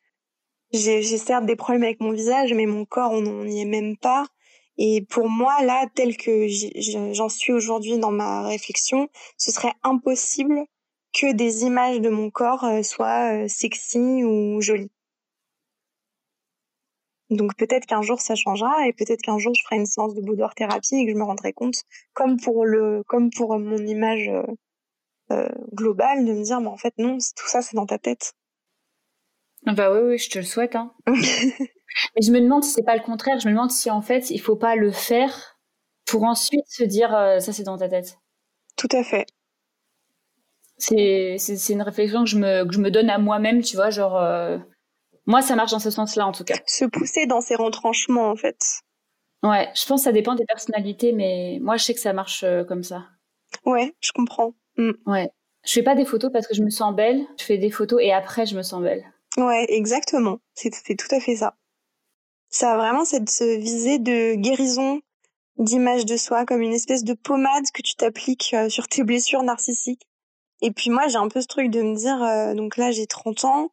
j'ai 0.75 1.19
certes 1.19 1.47
des 1.47 1.57
problèmes 1.57 1.85
avec 1.85 2.01
mon 2.01 2.13
visage, 2.13 2.53
mais 2.53 2.67
mon 2.67 2.85
corps, 2.85 3.13
on 3.13 3.45
n'y 3.45 3.63
est 3.63 3.67
même 3.67 3.97
pas. 3.97 4.27
Et 4.77 5.07
pour 5.09 5.29
moi, 5.29 5.63
là, 5.63 5.87
tel 5.95 6.17
que 6.17 6.47
j'en 7.13 7.29
suis 7.29 7.53
aujourd'hui 7.53 7.99
dans 7.99 8.11
ma 8.11 8.43
réflexion, 8.49 9.09
ce 9.39 9.53
serait 9.53 9.75
impossible 9.85 10.65
que 11.13 11.33
des 11.33 11.63
images 11.63 12.01
de 12.01 12.09
mon 12.11 12.31
corps 12.31 12.65
euh, 12.65 12.83
soient 12.83 13.45
euh, 13.45 13.49
sexy 13.49 14.25
ou 14.25 14.61
jolies. 14.61 14.91
Donc 17.31 17.57
peut-être 17.57 17.87
qu'un 17.87 18.03
jour 18.03 18.21
ça 18.21 18.35
changera 18.35 18.87
et 18.87 18.93
peut-être 18.93 19.23
qu'un 19.23 19.39
jour 19.39 19.55
je 19.55 19.63
ferai 19.63 19.77
une 19.77 19.87
séance 19.87 20.15
de 20.15 20.21
boudoir 20.21 20.55
thérapie 20.55 20.97
et 20.97 21.07
que 21.07 21.13
je 21.13 21.17
me 21.17 21.25
rendrai 21.25 21.53
compte, 21.53 21.85
comme 22.13 22.39
pour 22.39 22.65
le, 22.67 23.03
comme 23.07 23.31
pour 23.31 23.59
mon 23.59 23.79
image 23.79 24.31
euh, 25.31 25.49
globale, 25.73 26.25
de 26.27 26.33
me 26.33 26.43
dire, 26.43 26.61
mais 26.61 26.69
en 26.69 26.77
fait 26.77 26.95
non, 26.99 27.19
tout 27.37 27.49
ça 27.49 27.63
c'est 27.63 27.77
dans 27.77 27.87
ta 27.87 27.99
tête. 27.99 28.35
Bah 29.67 29.93
oui, 29.93 30.01
oui, 30.03 30.19
je 30.19 30.31
te 30.31 30.39
le 30.39 30.45
souhaite. 30.45 30.77
Hein. 30.77 30.93
Mais 31.07 32.23
je 32.23 32.33
me 32.33 32.41
demande 32.41 32.65
si 32.65 32.73
c'est 32.73 32.83
pas 32.83 32.97
le 32.97 33.03
contraire. 33.03 33.39
Je 33.41 33.49
me 33.49 33.53
demande 33.53 33.71
si 33.71 33.91
en 33.91 34.03
fait, 34.03 34.31
il 34.31 34.41
faut 34.41 34.57
pas 34.57 34.77
le 34.77 34.91
faire 34.91 35.59
pour 36.07 36.25
ensuite 36.25 36.67
se 36.69 36.85
dire 36.85 37.15
euh, 37.15 37.39
ça, 37.41 37.53
c'est 37.53 37.63
dans 37.63 37.79
ta 37.79 37.89
tête. 37.89 38.19
Tout 38.77 38.89
à 38.93 39.03
fait. 39.03 39.27
C'est, 40.77 41.37
une 41.71 41.83
réflexion 41.83 42.25
que 42.25 42.31
je, 42.31 42.37
me, 42.37 42.65
que 42.65 42.75
je 42.75 42.81
me 42.81 42.91
donne 42.91 43.09
à 43.09 43.19
moi-même, 43.19 43.63
tu 43.63 43.77
vois, 43.77 43.91
genre. 43.91 44.17
Euh, 44.17 44.59
moi, 45.27 45.41
ça 45.41 45.57
marche 45.57 45.71
dans 45.71 45.79
ce 45.79 45.91
sens-là, 45.91 46.27
en 46.27 46.33
tout 46.33 46.45
cas. 46.45 46.57
Se 46.67 46.85
pousser 46.85 47.27
dans 47.27 47.41
ses 47.41 47.55
retranchements, 47.55 48.29
en 48.29 48.37
fait. 48.37 48.59
Ouais, 49.43 49.71
je 49.75 49.87
pense 49.87 50.01
que 50.01 50.05
ça 50.05 50.13
dépend 50.13 50.35
des 50.35 50.45
personnalités, 50.45 51.13
mais 51.13 51.59
moi, 51.63 51.77
je 51.77 51.85
sais 51.85 51.95
que 51.95 52.01
ça 52.01 52.13
marche 52.13 52.45
euh, 52.45 52.65
comme 52.65 52.83
ça. 52.83 53.05
Ouais, 53.65 53.95
je 54.01 54.13
comprends. 54.13 54.55
Mm. 54.77 54.93
Ouais. 55.07 55.31
Je 55.65 55.73
fais 55.73 55.83
pas 55.83 55.95
des 55.95 56.05
photos 56.05 56.31
parce 56.33 56.47
que 56.47 56.55
je 56.55 56.63
me 56.63 56.71
sens 56.71 56.95
belle. 56.95 57.25
Je 57.39 57.45
fais 57.45 57.57
des 57.57 57.71
photos 57.71 58.01
et 58.03 58.13
après, 58.13 58.45
je 58.45 58.57
me 58.57 58.63
sens 58.63 58.83
belle. 58.83 59.05
Ouais, 59.37 59.67
exactement. 59.69 60.39
C'est 60.55 60.71
tout 60.71 61.15
à 61.15 61.21
fait 61.21 61.37
ça. 61.37 61.57
Ça 62.51 62.73
a 62.73 62.77
vraiment 62.77 63.05
cette 63.05 63.43
visée 63.43 63.99
de 63.99 64.35
guérison 64.35 65.01
d'image 65.59 66.05
de 66.05 66.17
soi, 66.17 66.45
comme 66.45 66.63
une 66.63 66.73
espèce 66.73 67.05
de 67.05 67.15
pommade 67.15 67.65
que 67.73 67.83
tu 67.83 67.95
t'appliques 67.95 68.55
euh, 68.55 68.69
sur 68.69 68.89
tes 68.89 69.05
blessures 69.05 69.43
narcissiques. 69.43 70.07
Et 70.63 70.71
puis 70.71 70.91
moi, 70.91 71.09
j'ai 71.09 71.17
un 71.17 71.29
peu 71.29 71.41
ce 71.41 71.47
truc 71.47 71.71
de 71.71 71.83
me 71.83 71.95
dire, 71.95 72.23
euh, 72.23 72.55
donc 72.55 72.77
là, 72.77 72.91
j'ai 72.91 73.07
30 73.07 73.45
ans, 73.45 73.71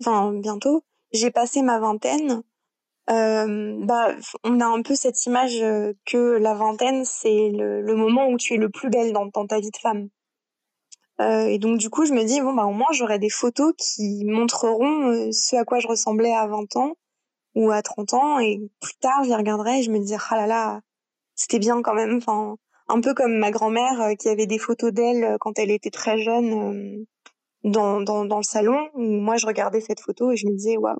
enfin 0.00 0.32
bientôt, 0.32 0.84
j'ai 1.12 1.30
passé 1.30 1.62
ma 1.62 1.78
vingtaine. 1.78 2.42
Euh, 3.10 3.76
bah, 3.84 4.14
on 4.44 4.60
a 4.60 4.66
un 4.66 4.82
peu 4.82 4.94
cette 4.94 5.26
image 5.26 5.60
que 6.06 6.38
la 6.38 6.54
vingtaine, 6.54 7.04
c'est 7.04 7.50
le, 7.50 7.94
moment 7.94 8.28
où 8.28 8.36
tu 8.36 8.54
es 8.54 8.56
le 8.56 8.70
plus 8.70 8.90
belle 8.90 9.12
dans 9.12 9.30
ta 9.30 9.60
vie 9.60 9.70
de 9.70 9.76
femme. 9.76 10.08
Euh, 11.20 11.46
et 11.46 11.58
donc 11.58 11.78
du 11.78 11.90
coup, 11.90 12.04
je 12.04 12.12
me 12.12 12.24
dis 12.24 12.40
bon 12.40 12.54
bah 12.54 12.64
au 12.64 12.72
moins 12.72 12.90
j'aurai 12.92 13.18
des 13.18 13.30
photos 13.30 13.72
qui 13.78 14.24
montreront 14.24 15.10
euh, 15.10 15.30
ce 15.32 15.56
à 15.56 15.64
quoi 15.64 15.78
je 15.78 15.86
ressemblais 15.86 16.32
à 16.32 16.46
20 16.48 16.76
ans 16.76 16.96
ou 17.54 17.70
à 17.70 17.82
30 17.82 18.14
ans 18.14 18.38
et 18.40 18.60
plus 18.80 18.94
tard, 19.00 19.22
j'y 19.22 19.34
regarderai 19.34 19.78
et 19.78 19.82
je 19.84 19.92
me 19.92 20.00
dirai 20.00 20.22
ah 20.30 20.36
là 20.36 20.46
là, 20.46 20.80
c'était 21.36 21.60
bien 21.60 21.82
quand 21.82 21.94
même 21.94 22.16
enfin 22.16 22.56
un 22.88 23.00
peu 23.00 23.14
comme 23.14 23.36
ma 23.38 23.52
grand-mère 23.52 24.00
euh, 24.00 24.14
qui 24.14 24.28
avait 24.28 24.46
des 24.46 24.58
photos 24.58 24.92
d'elle 24.92 25.36
quand 25.40 25.58
elle 25.58 25.70
était 25.70 25.90
très 25.90 26.18
jeune 26.18 27.06
dans, 27.62 28.00
dans, 28.00 28.24
dans 28.24 28.38
le 28.38 28.42
salon 28.42 28.88
où 28.94 29.02
moi 29.02 29.36
je 29.36 29.46
regardais 29.46 29.80
cette 29.80 30.00
photo 30.00 30.32
et 30.32 30.36
je 30.36 30.46
me 30.46 30.52
disais 30.52 30.76
waouh 30.76 30.98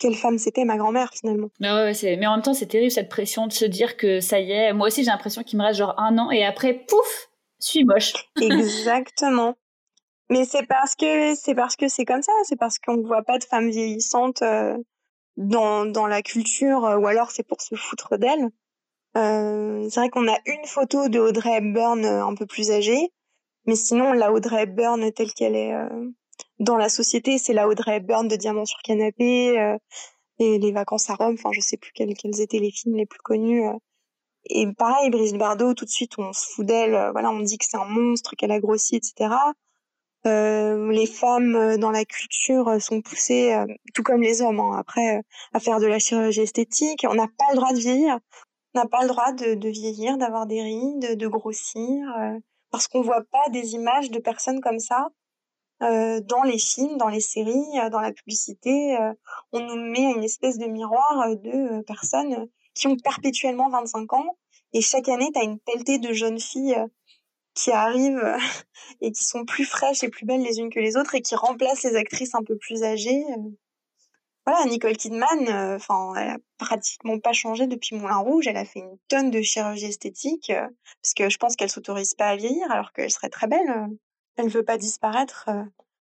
quelle 0.00 0.14
femme 0.14 0.38
c'était 0.38 0.64
ma 0.64 0.78
grand-mère 0.78 1.10
finalement. 1.12 1.50
Mais, 1.60 1.70
ouais, 1.70 1.94
c'est... 1.94 2.16
mais 2.16 2.26
en 2.26 2.32
même 2.32 2.42
temps, 2.42 2.54
c'est 2.54 2.66
terrible 2.66 2.90
cette 2.90 3.10
pression 3.10 3.46
de 3.46 3.52
se 3.52 3.66
dire 3.66 3.96
que 3.96 4.20
ça 4.20 4.40
y 4.40 4.50
est. 4.50 4.72
Moi 4.72 4.88
aussi, 4.88 5.04
j'ai 5.04 5.10
l'impression 5.10 5.42
qu'il 5.44 5.58
me 5.58 5.64
reste 5.64 5.78
genre 5.78 5.94
un 5.98 6.18
an 6.18 6.30
et 6.30 6.42
après, 6.42 6.72
pouf, 6.72 7.29
suis 7.60 7.84
moche. 7.84 8.12
Exactement. 8.40 9.56
Mais 10.30 10.44
c'est 10.44 10.64
parce 10.66 10.94
que 10.94 11.34
c'est 11.34 11.56
parce 11.56 11.76
que 11.76 11.88
c'est 11.88 12.04
comme 12.04 12.22
ça, 12.22 12.32
c'est 12.44 12.56
parce 12.56 12.78
qu'on 12.78 12.96
ne 12.96 13.06
voit 13.06 13.22
pas 13.22 13.38
de 13.38 13.44
femmes 13.44 13.68
vieillissantes 13.68 14.42
euh, 14.42 14.78
dans, 15.36 15.86
dans 15.86 16.06
la 16.06 16.22
culture, 16.22 16.84
euh, 16.84 16.96
ou 16.98 17.06
alors 17.08 17.32
c'est 17.32 17.42
pour 17.42 17.60
se 17.60 17.74
foutre 17.74 18.16
d'elles. 18.16 18.48
Euh, 19.16 19.88
c'est 19.90 20.00
vrai 20.00 20.08
qu'on 20.08 20.28
a 20.28 20.38
une 20.46 20.64
photo 20.66 21.08
de 21.08 21.18
Audrey 21.18 21.56
Hepburn 21.56 22.04
un 22.04 22.34
peu 22.36 22.46
plus 22.46 22.70
âgée, 22.70 23.12
mais 23.66 23.74
sinon 23.74 24.12
la 24.12 24.32
Audrey 24.32 24.62
Hepburn 24.62 25.12
telle 25.12 25.32
qu'elle 25.32 25.56
est 25.56 25.74
dans 26.60 26.76
la 26.76 26.88
société, 26.88 27.38
c'est 27.38 27.52
la 27.52 27.68
Audrey 27.68 27.96
Hepburn 27.96 28.28
de 28.28 28.36
Diamant 28.36 28.66
sur 28.66 28.78
canapé 28.82 29.76
et 30.38 30.58
les 30.58 30.72
vacances 30.72 31.10
à 31.10 31.14
Rome. 31.14 31.34
Enfin, 31.34 31.50
je 31.52 31.60
sais 31.60 31.76
plus 31.76 31.90
quels, 31.92 32.14
quels 32.14 32.40
étaient 32.40 32.60
les 32.60 32.70
films 32.70 32.96
les 32.96 33.06
plus 33.06 33.20
connus 33.20 33.64
et 34.46 34.66
pareil, 34.72 35.10
Brigitte 35.10 35.38
Bardot, 35.38 35.74
tout 35.74 35.84
de 35.84 35.90
suite, 35.90 36.18
on 36.18 36.32
se 36.32 36.46
fout 36.46 36.66
d'elle. 36.66 36.94
Euh, 36.94 37.12
voilà, 37.12 37.30
on 37.30 37.40
dit 37.40 37.58
que 37.58 37.64
c'est 37.68 37.76
un 37.76 37.84
monstre, 37.84 38.34
qu'elle 38.36 38.52
a 38.52 38.60
grossi, 38.60 38.96
etc. 38.96 39.30
Euh, 40.26 40.92
les 40.92 41.06
femmes 41.06 41.56
euh, 41.56 41.76
dans 41.78 41.90
la 41.90 42.04
culture 42.04 42.68
euh, 42.68 42.78
sont 42.78 43.00
poussées, 43.00 43.56
tout 43.94 44.02
comme 44.02 44.20
les 44.20 44.42
hommes, 44.42 44.60
hein, 44.60 44.76
après, 44.78 45.22
à 45.54 45.60
faire 45.60 45.80
de 45.80 45.86
la 45.86 45.98
chirurgie 45.98 46.42
esthétique. 46.42 47.06
On 47.08 47.14
n'a 47.14 47.26
pas 47.26 47.46
le 47.50 47.56
droit 47.56 47.72
de 47.72 47.78
vieillir. 47.78 48.18
On 48.74 48.80
n'a 48.80 48.86
pas 48.86 49.02
le 49.02 49.08
droit 49.08 49.32
de, 49.32 49.68
vieillir, 49.68 50.18
d'avoir 50.18 50.46
des 50.46 50.62
rides, 50.62 51.16
de 51.16 51.26
grossir, 51.26 52.06
parce 52.70 52.86
qu'on 52.86 53.02
voit 53.02 53.24
pas 53.32 53.48
des 53.50 53.74
images 53.74 54.10
de 54.12 54.20
personnes 54.20 54.60
comme 54.60 54.78
ça 54.78 55.08
dans 55.80 56.42
les 56.44 56.58
films, 56.58 56.96
dans 56.96 57.08
les 57.08 57.20
séries, 57.20 57.66
dans 57.90 58.00
la 58.00 58.12
publicité. 58.12 58.96
on 59.50 59.60
nous 59.60 59.90
met 59.90 60.12
une 60.12 60.22
espèce 60.22 60.56
de 60.56 60.66
miroir 60.66 61.30
de 61.30 61.82
personnes 61.82 62.46
qui 62.74 62.86
ont 62.86 62.96
perpétuellement 62.96 63.68
25 63.68 64.12
ans. 64.12 64.36
Et 64.72 64.80
chaque 64.80 65.08
année, 65.08 65.30
tu 65.32 65.40
as 65.40 65.44
une 65.44 65.58
pelletée 65.58 65.98
de 65.98 66.12
jeunes 66.12 66.38
filles 66.38 66.74
euh, 66.74 66.86
qui 67.54 67.72
arrivent 67.72 68.22
euh, 68.24 68.38
et 69.00 69.12
qui 69.12 69.24
sont 69.24 69.44
plus 69.44 69.64
fraîches 69.64 70.04
et 70.04 70.08
plus 70.08 70.26
belles 70.26 70.42
les 70.42 70.58
unes 70.58 70.70
que 70.70 70.80
les 70.80 70.96
autres 70.96 71.14
et 71.14 71.22
qui 71.22 71.34
remplacent 71.34 71.82
les 71.82 71.96
actrices 71.96 72.34
un 72.34 72.42
peu 72.42 72.56
plus 72.56 72.82
âgées. 72.82 73.24
Euh. 73.36 73.50
Voilà, 74.46 74.64
Nicole 74.66 74.96
Kidman, 74.96 75.76
enfin, 75.76 76.14
elle 76.16 76.30
a 76.30 76.36
pratiquement 76.56 77.18
pas 77.20 77.32
changé 77.32 77.66
depuis 77.66 77.94
Moulin 77.94 78.16
Rouge. 78.16 78.46
Elle 78.48 78.56
a 78.56 78.64
fait 78.64 78.80
une 78.80 78.96
tonne 79.06 79.30
de 79.30 79.42
chirurgie 79.42 79.84
esthétique 79.84 80.50
parce 81.02 81.14
que 81.14 81.28
je 81.28 81.36
pense 81.36 81.56
qu'elle 81.56 81.70
s'autorise 81.70 82.14
pas 82.14 82.28
à 82.28 82.36
vieillir 82.36 82.68
alors 82.70 82.92
qu'elle 82.92 83.10
serait 83.10 83.28
très 83.28 83.46
belle. 83.46 83.88
Elle 84.36 84.48
veut 84.48 84.64
pas 84.64 84.78
disparaître 84.78 85.50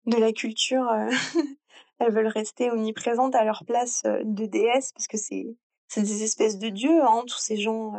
de 0.06 0.18
la 0.18 0.32
culture. 0.32 0.88
Elles 2.00 2.14
veulent 2.14 2.28
rester 2.28 2.70
omniprésentes 2.70 3.34
à 3.34 3.44
leur 3.44 3.66
place 3.66 4.04
de 4.06 4.46
déesse 4.46 4.94
parce 4.94 5.08
que 5.08 5.18
c'est 5.18 5.48
c'est 5.90 6.04
des 6.04 6.24
espèces 6.24 6.58
de 6.60 6.70
dieux, 6.70 7.04
hein, 7.04 7.24
tous 7.28 7.40
ces 7.40 7.58
gens. 7.58 7.94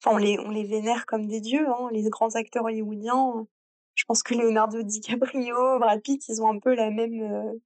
Enfin, 0.00 0.14
on 0.14 0.18
les, 0.18 0.38
on 0.38 0.50
les 0.50 0.64
vénère 0.64 1.06
comme 1.06 1.26
des 1.26 1.40
dieux, 1.40 1.66
hein, 1.66 1.88
les 1.90 2.02
grands 2.10 2.34
acteurs 2.36 2.64
hollywoodiens. 2.64 3.46
Je 3.94 4.04
pense 4.04 4.22
que 4.22 4.34
Leonardo 4.34 4.82
DiCaprio, 4.84 5.78
Brad 5.78 6.02
Pitt, 6.02 6.22
ils 6.28 6.42
ont 6.42 6.50
un 6.50 6.58
peu 6.58 6.74
la 6.74 6.90
même, 6.90 7.58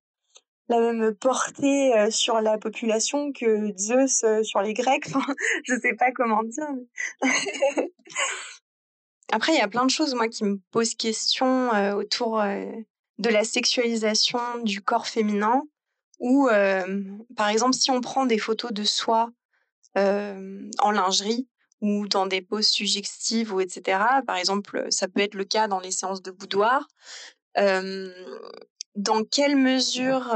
la 0.69 0.81
même 0.81 1.13
portée 1.17 1.93
sur 2.11 2.41
la 2.41 2.57
population 2.57 3.33
que 3.33 3.77
Zeus 3.77 4.25
sur 4.43 4.63
les 4.63 4.75
Grecs. 4.75 5.09
Enfin, 5.09 5.35
je 5.65 5.75
sais 5.81 5.95
pas 5.95 6.13
comment 6.13 6.45
dire. 6.45 6.69
Après, 9.33 9.53
il 9.53 9.59
y 9.59 9.63
a 9.63 9.69
plein 9.69 9.85
de 9.85 9.91
choses, 9.91 10.15
moi, 10.15 10.29
qui 10.29 10.45
me 10.45 10.61
posent 10.71 10.95
question 10.95 11.71
autour 11.97 12.41
de 13.19 13.29
la 13.29 13.43
sexualisation 13.43 14.39
du 14.63 14.83
corps 14.83 15.09
féminin. 15.09 15.65
Ou, 16.21 16.49
par 17.37 17.49
exemple, 17.49 17.75
si 17.75 17.91
on 17.91 18.01
prend 18.01 18.25
des 18.25 18.39
photos 18.39 18.73
de 18.73 18.85
soi 18.85 19.33
en 19.99 20.91
lingerie 20.91 21.49
ou 21.81 22.09
dans 22.09 22.27
des 22.27 22.43
poses 22.43 22.69
suggestives 22.69 23.55
etc. 23.61 24.01
Par 24.27 24.37
exemple, 24.37 24.87
ça 24.91 25.09
peut 25.09 25.21
être 25.21 25.35
le 25.35 25.45
cas 25.45 25.69
dans 25.69 25.81
les 25.81 25.91
séances 25.91 26.23
de 26.23 26.31
boudoir. 26.31 26.89
dans 27.55 29.25
quelle 29.31 29.57
mesure 29.57 30.35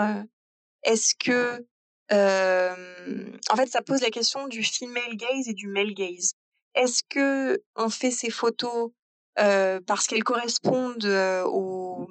est-ce 0.83 1.15
que 1.15 1.65
en 2.11 3.57
fait, 3.57 3.69
ça 3.69 3.83
pose 3.83 4.03
la 4.03 4.11
question 4.11 4.49
du 4.49 4.63
female 4.63 5.17
gaze 5.17 5.49
et 5.49 5.55
du 5.55 5.69
male 5.69 5.95
gaze. 5.95 6.35
Est-ce 6.75 7.03
que 7.09 7.63
on 7.77 7.89
fait 7.89 8.11
ces 8.11 8.31
photos 8.31 8.91
parce 9.35 10.07
qu'elles 10.07 10.25
correspondent 10.25 11.05
au, 11.47 12.09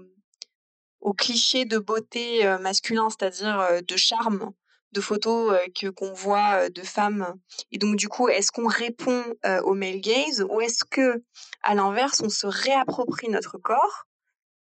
au 1.01 1.13
cliché 1.13 1.65
de 1.65 1.77
beauté 1.77 2.43
masculin, 2.61 3.09
c'est-à-dire 3.09 3.81
de 3.87 3.97
charme, 3.97 4.51
de 4.91 5.01
photos 5.01 5.57
que 5.79 5.87
qu'on 5.87 6.13
voit 6.13 6.69
de 6.69 6.81
femmes. 6.81 7.33
Et 7.71 7.77
donc 7.77 7.95
du 7.95 8.07
coup, 8.07 8.27
est-ce 8.29 8.51
qu'on 8.51 8.67
répond 8.67 9.23
au 9.63 9.73
male 9.73 9.99
gaze 10.01 10.45
ou 10.49 10.61
est-ce 10.61 10.83
que, 10.83 11.23
à 11.63 11.75
l'inverse, 11.75 12.21
on 12.23 12.29
se 12.29 12.47
réapproprie 12.47 13.29
notre 13.29 13.57
corps 13.57 14.05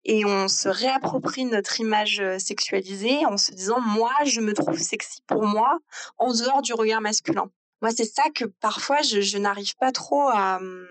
et 0.05 0.25
on 0.25 0.47
se 0.47 0.69
réapproprie 0.69 1.45
notre 1.45 1.79
image 1.79 2.21
sexualisée 2.37 3.25
en 3.25 3.37
se 3.37 3.51
disant 3.51 3.79
moi 3.81 4.11
je 4.25 4.41
me 4.41 4.53
trouve 4.53 4.79
sexy 4.79 5.21
pour 5.27 5.43
moi 5.43 5.77
en 6.17 6.31
dehors 6.33 6.61
du 6.61 6.73
regard 6.73 7.01
masculin. 7.01 7.49
Moi, 7.81 7.91
c'est 7.91 8.05
ça 8.05 8.23
que 8.35 8.45
parfois 8.45 9.01
je, 9.01 9.37
n'arrive 9.37 9.75
pas 9.77 9.91
trop 9.91 10.27
à, 10.27 10.59
mmh, 10.59 10.87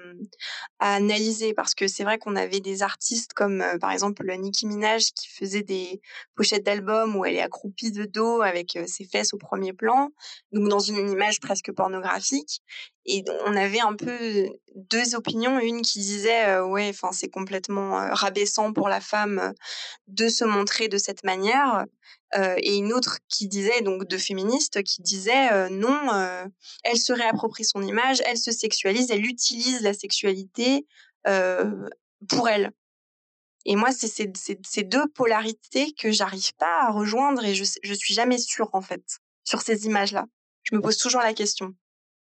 à, 0.79 0.95
analyser 0.95 1.53
parce 1.55 1.75
que 1.75 1.87
c'est 1.87 2.05
vrai 2.05 2.19
qu'on 2.19 2.37
avait 2.37 2.61
des 2.61 2.83
artistes 2.83 3.35
comme 3.35 3.61
euh, 3.61 3.79
par 3.79 3.91
exemple 3.91 4.25
Nicki 4.39 4.67
Minaj 4.67 5.13
qui 5.13 5.29
faisait 5.29 5.63
des 5.63 6.01
pochettes 6.35 6.65
d'albums 6.65 7.15
où 7.17 7.25
elle 7.25 7.37
est 7.37 7.43
accroupie 7.43 7.93
de 7.93 8.05
dos 8.05 8.41
avec 8.41 8.77
euh, 8.77 8.87
ses 8.87 9.05
fesses 9.05 9.35
au 9.35 9.39
premier 9.39 9.73
plan, 9.73 10.11
donc 10.53 10.69
dans 10.69 10.79
une 10.79 11.11
image 11.11 11.41
presque 11.41 11.73
pornographique. 11.73 12.63
Et 13.11 13.25
on 13.47 13.57
avait 13.57 13.81
un 13.81 13.95
peu 13.95 14.49
deux 14.75 15.15
opinions, 15.15 15.59
une 15.59 15.83
qui 15.83 15.99
disait 16.01 16.47
euh, 16.47 16.67
ouais, 16.67 16.89
enfin 16.91 17.11
c'est 17.11 17.29
complètement 17.29 17.93
rabaissant 18.13 18.73
pour 18.73 18.89
la 18.89 19.01
femme 19.01 19.55
de 20.09 20.29
se 20.29 20.45
montrer 20.45 20.89
de 20.89 20.99
cette 20.99 21.25
manière, 21.25 21.87
euh, 22.37 22.57
et 22.59 22.77
une 22.77 22.93
autre 22.93 23.19
qui 23.29 23.49
disait, 23.49 23.81
donc 23.81 24.07
de 24.07 24.19
féministe, 24.19 24.83
qui 24.83 25.01
disait 25.01 25.51
euh, 25.53 25.69
non, 25.71 26.13
euh, 26.13 26.45
elle 26.85 26.99
se 26.99 27.13
réapproprie 27.13 27.65
son 27.65 27.83
image, 27.83 28.23
elle 28.27 28.37
se 28.37 28.53
sexualise, 28.53 29.11
elle 29.11 29.25
utilise 29.25 29.81
la 29.81 29.95
sexualité 29.95 30.87
pour 32.29 32.49
elle. 32.49 32.71
Et 33.67 33.77
moi, 33.77 33.93
c'est 33.93 34.09
ces 34.09 34.83
deux 34.83 35.07
polarités 35.09 35.93
que 35.93 36.11
j'arrive 36.11 36.55
pas 36.55 36.87
à 36.87 36.91
rejoindre 36.91 37.45
et 37.45 37.55
je, 37.55 37.65
je 37.83 37.95
suis 37.95 38.15
jamais 38.15 38.39
sûre, 38.39 38.71
en 38.73 38.81
fait, 38.81 39.03
sur 39.45 39.61
ces 39.61 39.85
images-là. 39.85 40.25
Je 40.63 40.75
me 40.75 40.81
pose 40.81 40.97
toujours 40.97 41.21
la 41.21 41.35
question. 41.35 41.75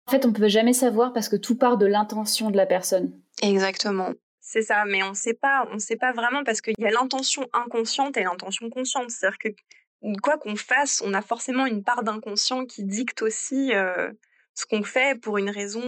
En 0.07 0.11
fait, 0.11 0.25
on 0.25 0.31
peut 0.31 0.47
jamais 0.47 0.73
savoir 0.73 1.11
parce 1.11 1.27
que 1.27 1.35
tout 1.35 1.57
part 1.57 1.77
de 1.77 1.85
l'intention 1.85 2.49
de 2.49 2.57
la 2.57 2.65
personne. 2.65 3.11
Exactement. 3.41 4.13
C'est 4.39 4.61
ça, 4.61 4.85
mais 4.85 5.03
on 5.03 5.13
sait 5.13 5.33
pas, 5.33 5.67
on 5.73 5.79
sait 5.79 5.97
pas 5.97 6.13
vraiment 6.13 6.45
parce 6.45 6.61
qu'il 6.61 6.75
y 6.79 6.85
a 6.85 6.91
l'intention 6.91 7.45
inconsciente 7.51 8.15
et 8.15 8.23
l'intention 8.23 8.69
consciente. 8.69 9.09
C'est-à-dire 9.09 9.37
que 9.37 9.49
quoi 10.21 10.37
qu'on 10.37 10.55
fasse, 10.55 11.03
on 11.05 11.13
a 11.13 11.21
forcément 11.21 11.65
une 11.65 11.83
part 11.83 12.03
d'inconscient 12.03 12.65
qui 12.65 12.85
dicte 12.85 13.21
aussi 13.21 13.73
ce 14.53 14.65
qu'on 14.65 14.83
fait 14.83 15.19
pour 15.19 15.37
une 15.37 15.49
raison 15.49 15.83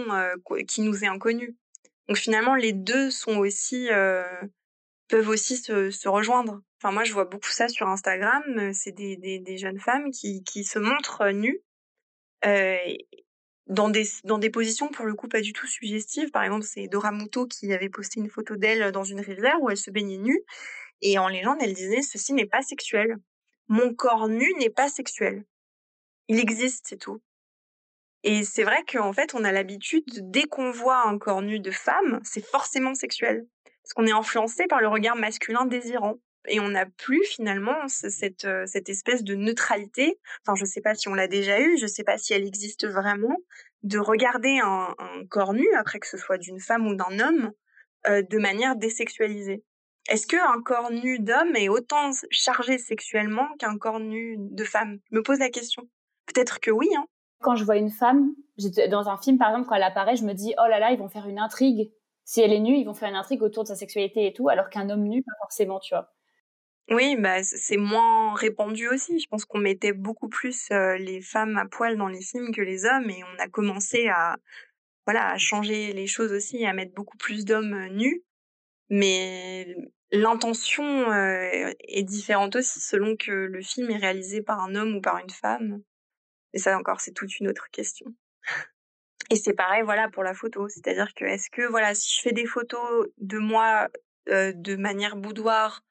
qui 0.68 0.82
nous 0.82 1.02
est 1.02 1.08
inconnue. 1.08 1.56
Donc 2.08 2.18
finalement, 2.18 2.54
les 2.54 2.74
deux 2.74 3.10
sont 3.10 3.38
aussi 3.38 3.88
peuvent 5.08 5.28
aussi 5.30 5.56
se, 5.56 6.08
rejoindre. 6.08 6.60
Enfin, 6.78 6.92
moi, 6.92 7.04
je 7.04 7.14
vois 7.14 7.24
beaucoup 7.24 7.50
ça 7.50 7.68
sur 7.68 7.88
Instagram. 7.88 8.42
C'est 8.74 8.92
des, 8.92 9.16
des, 9.16 9.56
jeunes 9.56 9.80
femmes 9.80 10.10
qui, 10.10 10.44
qui 10.44 10.64
se 10.64 10.78
montrent 10.78 11.30
nues 11.30 11.62
dans 13.70 13.88
des, 13.88 14.04
dans 14.24 14.38
des 14.38 14.50
positions 14.50 14.88
pour 14.88 15.06
le 15.06 15.14
coup 15.14 15.28
pas 15.28 15.40
du 15.40 15.52
tout 15.52 15.66
suggestives. 15.66 16.30
Par 16.30 16.42
exemple, 16.42 16.64
c'est 16.64 16.88
Dora 16.88 17.12
Muto 17.12 17.46
qui 17.46 17.72
avait 17.72 17.88
posté 17.88 18.20
une 18.20 18.28
photo 18.28 18.56
d'elle 18.56 18.92
dans 18.92 19.04
une 19.04 19.20
rivière 19.20 19.62
où 19.62 19.70
elle 19.70 19.76
se 19.76 19.90
baignait 19.90 20.18
nue. 20.18 20.42
Et 21.02 21.18
en 21.18 21.28
légende, 21.28 21.58
elle 21.60 21.72
disait 21.72 22.02
ceci 22.02 22.34
n'est 22.34 22.46
pas 22.46 22.62
sexuel. 22.62 23.16
Mon 23.68 23.94
corps 23.94 24.28
nu 24.28 24.52
n'est 24.58 24.70
pas 24.70 24.88
sexuel. 24.88 25.44
Il 26.28 26.38
existe, 26.38 26.86
c'est 26.88 26.98
tout. 26.98 27.22
Et 28.22 28.44
c'est 28.44 28.64
vrai 28.64 28.84
qu'en 28.90 29.12
fait, 29.12 29.34
on 29.34 29.44
a 29.44 29.52
l'habitude, 29.52 30.04
dès 30.30 30.44
qu'on 30.44 30.72
voit 30.72 31.06
un 31.06 31.18
corps 31.18 31.40
nu 31.40 31.60
de 31.60 31.70
femme, 31.70 32.20
c'est 32.22 32.44
forcément 32.44 32.94
sexuel. 32.94 33.46
Parce 33.82 33.94
qu'on 33.94 34.06
est 34.06 34.12
influencé 34.12 34.66
par 34.66 34.80
le 34.80 34.88
regard 34.88 35.16
masculin 35.16 35.64
désirant. 35.64 36.18
Et 36.48 36.60
on 36.60 36.68
n'a 36.68 36.86
plus 36.86 37.22
finalement 37.24 37.86
cette, 37.88 38.44
euh, 38.44 38.64
cette 38.66 38.88
espèce 38.88 39.24
de 39.24 39.34
neutralité. 39.34 40.18
Enfin, 40.42 40.54
je 40.54 40.62
ne 40.62 40.68
sais 40.68 40.80
pas 40.80 40.94
si 40.94 41.08
on 41.08 41.14
l'a 41.14 41.28
déjà 41.28 41.60
eu, 41.60 41.76
je 41.76 41.82
ne 41.82 41.88
sais 41.88 42.04
pas 42.04 42.16
si 42.18 42.32
elle 42.32 42.46
existe 42.46 42.86
vraiment, 42.86 43.36
de 43.82 43.98
regarder 43.98 44.58
un, 44.62 44.94
corps 45.28 45.54
nu, 45.54 45.66
après 45.74 45.98
que 45.98 46.06
ce 46.06 46.16
soit 46.16 46.38
d'une 46.38 46.60
femme 46.60 46.86
ou 46.86 46.94
d'un 46.94 47.18
homme, 47.18 47.52
euh, 48.08 48.22
de 48.22 48.38
manière 48.38 48.76
désexualisée. 48.76 49.62
Est-ce 50.08 50.26
qu'un 50.26 50.60
corps 50.64 50.90
nu 50.90 51.18
d'homme 51.18 51.54
est 51.56 51.68
autant 51.68 52.10
chargé 52.30 52.78
sexuellement 52.78 53.46
qu'un 53.58 53.76
corps 53.78 54.00
nu 54.00 54.36
de 54.38 54.64
femme? 54.64 54.98
Je 55.10 55.16
me 55.16 55.22
pose 55.22 55.38
la 55.38 55.50
question. 55.50 55.88
Peut-être 56.26 56.60
que 56.60 56.70
oui. 56.70 56.88
Hein. 56.96 57.04
Quand 57.42 57.56
je 57.56 57.64
vois 57.64 57.76
une 57.76 57.90
femme, 57.90 58.34
dans 58.90 59.08
un 59.08 59.16
film 59.18 59.38
par 59.38 59.50
exemple, 59.50 59.68
quand 59.68 59.74
elle 59.74 59.82
apparaît, 59.82 60.16
je 60.16 60.24
me 60.24 60.32
dis 60.32 60.54
oh 60.58 60.68
là 60.68 60.78
là, 60.78 60.90
ils 60.90 60.98
vont 60.98 61.08
faire 61.08 61.28
une 61.28 61.38
intrigue. 61.38 61.92
Si 62.24 62.40
elle 62.40 62.52
est 62.52 62.60
nue, 62.60 62.76
ils 62.76 62.84
vont 62.84 62.94
faire 62.94 63.08
une 63.08 63.16
intrigue 63.16 63.42
autour 63.42 63.64
de 63.64 63.68
sa 63.68 63.76
sexualité 63.76 64.26
et 64.26 64.32
tout, 64.32 64.48
alors 64.48 64.68
qu'un 64.70 64.88
homme 64.90 65.02
nu, 65.02 65.22
pas 65.22 65.32
forcément, 65.42 65.80
tu 65.80 65.94
vois. 65.94 66.12
Oui, 66.90 67.14
bah 67.16 67.42
c'est 67.44 67.76
moins 67.76 68.34
répandu 68.34 68.88
aussi. 68.88 69.20
Je 69.20 69.28
pense 69.28 69.44
qu'on 69.44 69.58
mettait 69.58 69.92
beaucoup 69.92 70.28
plus 70.28 70.68
les 70.70 71.20
femmes 71.20 71.56
à 71.56 71.66
poil 71.66 71.96
dans 71.96 72.08
les 72.08 72.20
films 72.20 72.52
que 72.52 72.60
les 72.62 72.84
hommes, 72.84 73.08
et 73.08 73.22
on 73.24 73.38
a 73.42 73.48
commencé 73.48 74.08
à 74.08 74.36
voilà 75.06 75.30
à 75.30 75.38
changer 75.38 75.92
les 75.92 76.06
choses 76.08 76.32
aussi, 76.32 76.64
à 76.66 76.72
mettre 76.72 76.92
beaucoup 76.94 77.16
plus 77.16 77.44
d'hommes 77.44 77.86
nus 77.92 78.22
mais 78.90 79.76
l'intention 80.10 81.12
est 81.12 82.02
différente 82.02 82.56
aussi 82.56 82.80
selon 82.80 83.16
que 83.16 83.30
le 83.30 83.62
film 83.62 83.88
est 83.90 83.96
réalisé 83.98 84.42
par 84.42 84.60
un 84.60 84.74
homme 84.74 84.96
ou 84.96 85.00
par 85.00 85.18
une 85.18 85.30
femme. 85.30 85.80
Et 86.54 86.58
ça 86.58 86.76
encore, 86.76 87.00
c'est 87.00 87.12
toute 87.12 87.38
une 87.38 87.48
autre 87.48 87.68
question. 87.70 88.06
Et 89.30 89.36
c'est 89.36 89.54
pareil, 89.54 89.82
voilà, 89.84 90.08
pour 90.08 90.24
la 90.24 90.34
photo. 90.34 90.68
C'est-à-dire 90.68 91.14
que 91.14 91.24
est-ce 91.24 91.50
que, 91.50 91.62
voilà, 91.68 91.94
si 91.94 92.16
je 92.16 92.20
fais 92.20 92.32
des 92.32 92.46
photos 92.46 93.06
de 93.18 93.38
moi 93.38 93.88
de 94.26 94.74
manière 94.74 95.14
boudoir, 95.16 95.84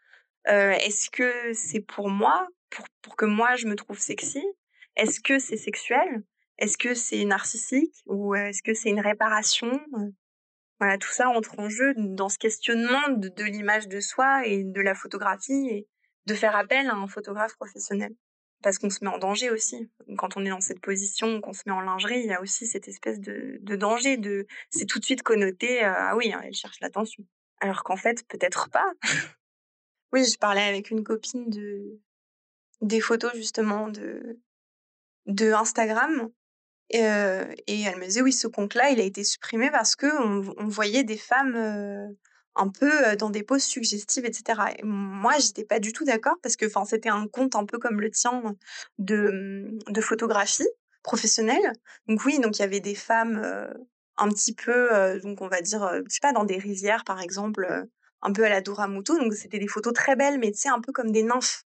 est-ce 0.46 1.10
que 1.10 1.54
c'est 1.54 1.82
pour 1.82 2.10
moi, 2.10 2.48
pour, 2.70 2.86
pour 3.02 3.16
que 3.16 3.26
moi 3.26 3.56
je 3.56 3.68
me 3.68 3.76
trouve 3.76 4.00
sexy? 4.00 4.44
Est-ce 4.96 5.20
que 5.20 5.40
c'est 5.40 5.58
sexuel? 5.58 6.24
Est-ce 6.58 6.78
que 6.78 6.94
c'est 6.94 7.24
narcissique? 7.24 7.96
Ou 8.06 8.36
est-ce 8.36 8.62
que 8.62 8.74
c'est 8.74 8.90
une 8.90 9.00
réparation? 9.00 9.80
Voilà, 10.80 10.98
tout 10.98 11.12
ça 11.12 11.30
entre 11.30 11.60
en 11.60 11.70
jeu 11.70 11.94
dans 11.96 12.30
ce 12.30 12.38
questionnement 12.38 13.10
de, 13.10 13.44
l'image 13.44 13.88
de 13.88 14.00
soi 14.00 14.46
et 14.46 14.64
de 14.64 14.82
la 14.82 14.96
photographie 14.96 15.68
et 15.70 15.88
de 16.26 16.34
faire 16.34 16.56
appel 16.56 16.88
à 16.88 16.96
un 16.96 17.08
photographe 17.08 17.56
professionnel. 17.56 18.14
Parce 18.62 18.78
qu'on 18.78 18.90
se 18.90 19.04
met 19.04 19.10
en 19.10 19.18
danger 19.18 19.50
aussi. 19.52 19.90
Quand 20.18 20.36
on 20.36 20.46
est 20.46 20.50
dans 20.50 20.60
cette 20.60 20.82
position, 20.82 21.40
qu'on 21.40 21.54
se 21.54 21.64
met 21.66 21.72
en 21.72 21.80
lingerie, 21.80 22.20
il 22.20 22.26
y 22.26 22.34
a 22.34 22.42
aussi 22.42 22.68
cette 22.68 22.90
espèce 22.90 23.22
de, 23.22 23.58
danger. 23.62 24.18
De, 24.18 24.48
c'est 24.70 24.86
tout 24.86 25.00
de 25.00 25.06
suite 25.06 25.24
connoté, 25.24 25.84
euh, 25.84 25.94
ah 25.96 26.16
oui, 26.18 26.34
hein, 26.34 26.42
elle 26.44 26.54
cherche 26.54 26.80
l'attention. 26.82 27.24
Alors 27.62 27.84
qu'en 27.84 27.96
fait, 27.96 28.28
peut-être 28.28 28.70
pas. 28.70 28.92
oui, 30.12 30.26
je 30.26 30.38
parlais 30.38 30.64
avec 30.64 30.90
une 30.92 31.04
copine 31.04 31.50
de, 31.50 32.00
des 32.82 33.02
photos 33.02 33.34
justement 33.36 33.90
de, 33.90 34.40
Instagram 35.54 36.30
et, 36.90 36.98
et, 36.98 37.82
elle 37.82 37.98
me 38.00 38.06
disait 38.06 38.22
oui, 38.22 38.34
ce 38.34 38.48
compte-là, 38.48 38.90
il 38.90 39.00
a 39.00 39.04
été 39.04 39.24
supprimé 39.24 39.70
parce 39.70 39.96
que 39.96 40.08
on, 40.08 40.68
voyait 40.68 41.04
des 41.04 41.18
femmes 41.18 42.16
un 42.56 42.70
peu 42.70 43.16
dans 43.16 43.30
des 43.30 43.44
poses 43.44 43.64
suggestives, 43.64 44.26
etc. 44.26 44.62
Et 44.78 44.84
moi, 44.84 45.34
j'étais 45.38 45.66
pas 45.66 45.80
du 45.80 45.94
tout 45.94 46.04
d'accord 46.04 46.36
parce 46.42 46.56
que 46.56 46.66
enfin, 46.66 46.86
c'était 46.86 47.10
un 47.10 47.28
compte 47.28 47.56
un 47.56 47.66
peu 47.66 47.78
comme 47.78 48.02
le 48.02 48.10
tien 48.10 48.56
de, 48.98 49.80
mmh, 49.88 50.02
photographie 50.02 50.68
professionnelle. 51.04 51.74
Donc 52.08 52.26
oui, 52.26 52.40
donc 52.40 52.58
il 52.58 52.62
y 52.62 52.66
avait 52.66 52.80
des 52.80 52.96
femmes 52.96 53.40
un 54.18 54.30
petit 54.30 54.56
peu, 54.56 55.20
donc 55.22 55.42
on 55.42 55.48
va 55.48 55.62
dire, 55.62 55.88
je 55.94 56.10
sais 56.10 56.20
pas, 56.22 56.34
dans 56.34 56.44
des 56.44 56.58
rivières 56.58 57.04
par 57.04 57.22
exemple, 57.22 57.88
un 58.22 58.34
peu 58.34 58.44
à 58.46 58.50
la 58.50 58.62
Dora 58.62 58.88
Muto. 58.88 59.18
Donc 59.18 59.34
c'était 59.34 59.60
des 59.60 59.68
photos 59.68 59.94
très 59.94 60.16
belles, 60.16 60.40
mais 60.40 60.52
tu 60.52 60.60
sais, 60.60 60.70
un 60.70 60.82
peu 60.82 60.92
comme 60.92 61.12
des 61.12 61.24
nymphes 61.24 61.64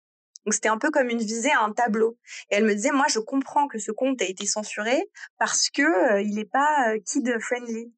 Donc 0.44 0.54
c'était 0.54 0.68
un 0.68 0.78
peu 0.78 0.90
comme 0.90 1.08
une 1.08 1.18
visée 1.18 1.52
à 1.52 1.62
un 1.62 1.72
tableau. 1.72 2.18
Et 2.50 2.56
elle 2.56 2.64
me 2.64 2.74
disait, 2.74 2.92
moi, 2.92 3.06
je 3.08 3.18
comprends 3.18 3.68
que 3.68 3.78
ce 3.78 3.92
compte 3.92 4.20
a 4.22 4.24
été 4.24 4.46
censuré 4.46 5.10
parce 5.38 5.70
que 5.70 5.82
euh, 5.82 6.22
il 6.22 6.34
n'est 6.34 6.44
pas 6.44 6.90
euh, 6.90 6.98
kid 7.04 7.38
friendly. 7.40 7.92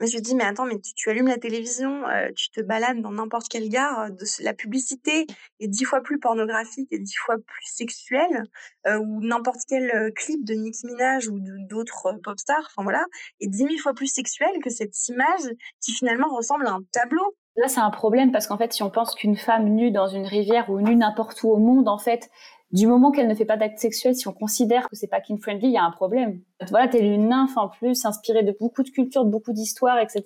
Mais 0.00 0.08
je 0.08 0.14
lui 0.16 0.22
dis, 0.22 0.34
mais 0.34 0.42
attends, 0.42 0.66
mais 0.66 0.80
tu, 0.80 1.08
allumes 1.08 1.28
la 1.28 1.38
télévision, 1.38 2.08
euh, 2.08 2.28
tu 2.34 2.50
te 2.50 2.60
balades 2.60 3.00
dans 3.00 3.12
n'importe 3.12 3.48
quelle 3.48 3.68
gare, 3.68 4.08
la 4.40 4.52
publicité 4.52 5.24
est 5.60 5.68
dix 5.68 5.84
fois 5.84 6.00
plus 6.02 6.18
pornographique 6.18 6.88
et 6.90 6.98
dix 6.98 7.14
fois 7.14 7.36
plus 7.36 7.64
sexuelle, 7.64 8.42
ou 8.88 9.20
n'importe 9.20 9.60
quel 9.68 10.12
clip 10.16 10.44
de 10.44 10.54
Nicki 10.54 10.88
Minaj 10.88 11.28
ou 11.28 11.38
d'autres 11.68 12.12
pop 12.24 12.36
stars, 12.40 12.66
enfin 12.72 12.82
voilà, 12.82 13.04
est 13.38 13.46
dix 13.46 13.64
mille 13.64 13.80
fois 13.80 13.94
plus 13.94 14.08
sexuel 14.08 14.50
que 14.64 14.68
cette 14.68 15.08
image 15.08 15.48
qui 15.80 15.92
finalement 15.92 16.34
ressemble 16.34 16.66
à 16.66 16.72
un 16.72 16.82
tableau. 16.90 17.36
Là, 17.56 17.68
c'est 17.68 17.80
un 17.80 17.90
problème 17.90 18.32
parce 18.32 18.46
qu'en 18.46 18.58
fait, 18.58 18.72
si 18.72 18.82
on 18.82 18.90
pense 18.90 19.14
qu'une 19.14 19.36
femme 19.36 19.68
nue 19.68 19.92
dans 19.92 20.08
une 20.08 20.26
rivière 20.26 20.70
ou 20.70 20.80
nue 20.80 20.96
n'importe 20.96 21.42
où 21.44 21.50
au 21.50 21.58
monde, 21.58 21.88
en 21.88 21.98
fait, 21.98 22.30
du 22.74 22.88
moment 22.88 23.12
qu'elle 23.12 23.28
ne 23.28 23.34
fait 23.36 23.44
pas 23.44 23.56
d'acte 23.56 23.78
sexuel, 23.78 24.16
si 24.16 24.26
on 24.26 24.32
considère 24.32 24.88
que 24.88 24.96
c'est 24.96 25.06
pas 25.06 25.20
kin 25.20 25.36
friendly, 25.36 25.68
il 25.68 25.72
y 25.74 25.78
a 25.78 25.84
un 25.84 25.92
problème. 25.92 26.40
Voilà, 26.70 26.88
t'es 26.88 26.98
une 26.98 27.28
nymphe 27.28 27.56
en 27.56 27.68
plus, 27.68 28.04
inspirée 28.04 28.42
de 28.42 28.56
beaucoup 28.58 28.82
de 28.82 28.90
cultures, 28.90 29.24
de 29.24 29.30
beaucoup 29.30 29.52
d'histoires, 29.52 29.98
etc. 30.00 30.24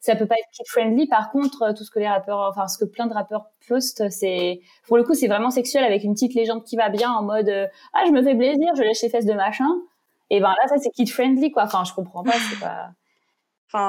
Ça 0.00 0.16
peut 0.16 0.24
pas 0.24 0.36
être 0.36 0.48
kid 0.52 0.66
friendly. 0.66 1.06
Par 1.06 1.30
contre, 1.30 1.74
tout 1.76 1.84
ce 1.84 1.90
que 1.90 1.98
les 1.98 2.08
rappeurs, 2.08 2.48
enfin 2.48 2.68
ce 2.68 2.78
que 2.78 2.86
plein 2.86 3.06
de 3.06 3.12
rappeurs 3.12 3.50
postent, 3.68 4.08
c'est 4.08 4.60
pour 4.86 4.96
le 4.96 5.04
coup, 5.04 5.12
c'est 5.12 5.28
vraiment 5.28 5.50
sexuel 5.50 5.84
avec 5.84 6.04
une 6.04 6.14
petite 6.14 6.34
légende 6.34 6.64
qui 6.64 6.76
va 6.76 6.88
bien 6.88 7.12
en 7.12 7.22
mode 7.22 7.50
euh, 7.50 7.66
ah 7.92 8.04
je 8.06 8.12
me 8.12 8.22
fais 8.22 8.34
plaisir, 8.34 8.68
je 8.74 8.82
lèche 8.82 9.02
les 9.02 9.10
fesses 9.10 9.26
de 9.26 9.34
machin. 9.34 9.68
Et 10.30 10.40
ben 10.40 10.48
là, 10.48 10.68
ça 10.68 10.78
c'est 10.78 10.90
kid 10.90 11.10
friendly 11.10 11.52
quoi. 11.52 11.64
Enfin, 11.64 11.84
je 11.84 11.92
comprends 11.92 12.22
pas, 12.22 12.32
c'est 12.32 12.60
pas. 12.60 12.92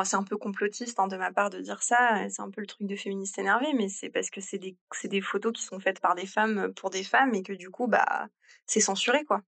C'est 0.03 0.15
un 0.15 0.23
peu 0.23 0.37
complotiste 0.37 0.99
hein, 0.99 1.07
de 1.07 1.15
ma 1.15 1.31
part 1.31 1.51
de 1.51 1.59
dire 1.59 1.83
ça. 1.83 2.27
C'est 2.29 2.41
un 2.41 2.49
peu 2.49 2.61
le 2.61 2.67
truc 2.67 2.87
de 2.87 2.95
féministe 2.95 3.37
énervé, 3.37 3.67
mais 3.73 3.87
c'est 3.87 4.09
parce 4.09 4.31
que 4.31 4.41
c'est 4.41 4.57
des, 4.57 5.21
photos 5.21 5.53
qui 5.53 5.63
sont 5.63 5.79
faites 5.79 5.99
par 5.99 6.15
des 6.15 6.25
femmes 6.25 6.73
pour 6.73 6.89
des 6.89 7.03
femmes 7.03 7.35
et 7.35 7.43
que 7.43 7.53
du 7.53 7.69
coup, 7.69 7.87
bah, 7.87 8.27
c'est 8.65 8.79
censuré, 8.79 9.23
quoi. 9.25 9.41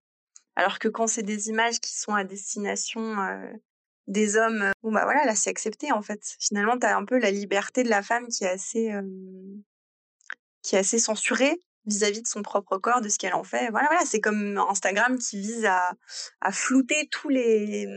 Alors 0.56 0.80
que 0.80 0.88
quand 0.88 1.08
c'est 1.08 1.24
des 1.24 1.50
images 1.50 1.80
qui 1.80 1.96
sont 1.98 2.14
à 2.14 2.24
destination 2.24 3.16
des 4.08 4.38
hommes, 4.38 4.72
bah 4.84 5.04
voilà, 5.04 5.26
là 5.26 5.36
c'est 5.36 5.50
accepté 5.50 5.92
en 5.92 6.02
fait. 6.02 6.36
Finalement, 6.40 6.78
t'as 6.78 6.96
un 6.96 7.06
peu 7.06 7.20
la 7.20 7.32
liberté 7.32 7.84
de 7.84 7.90
la 7.90 8.02
femme 8.02 8.28
qui 8.28 8.44
est 8.44 8.50
assez, 8.50 8.92
censurée 11.00 11.62
vis-à-vis 11.86 12.22
de 12.22 12.28
son 12.28 12.42
propre 12.42 12.78
corps, 12.78 13.02
de 13.02 13.10
ce 13.10 13.18
qu'elle 13.18 13.34
en 13.34 13.44
fait. 13.44 13.70
Voilà, 13.70 13.88
voilà, 13.88 14.06
c'est 14.06 14.20
comme 14.20 14.58
Instagram 14.70 15.18
qui 15.18 15.40
vise 15.40 15.66
à, 15.66 15.96
flouter 16.52 17.08
tous 17.12 17.30
les, 17.30 17.88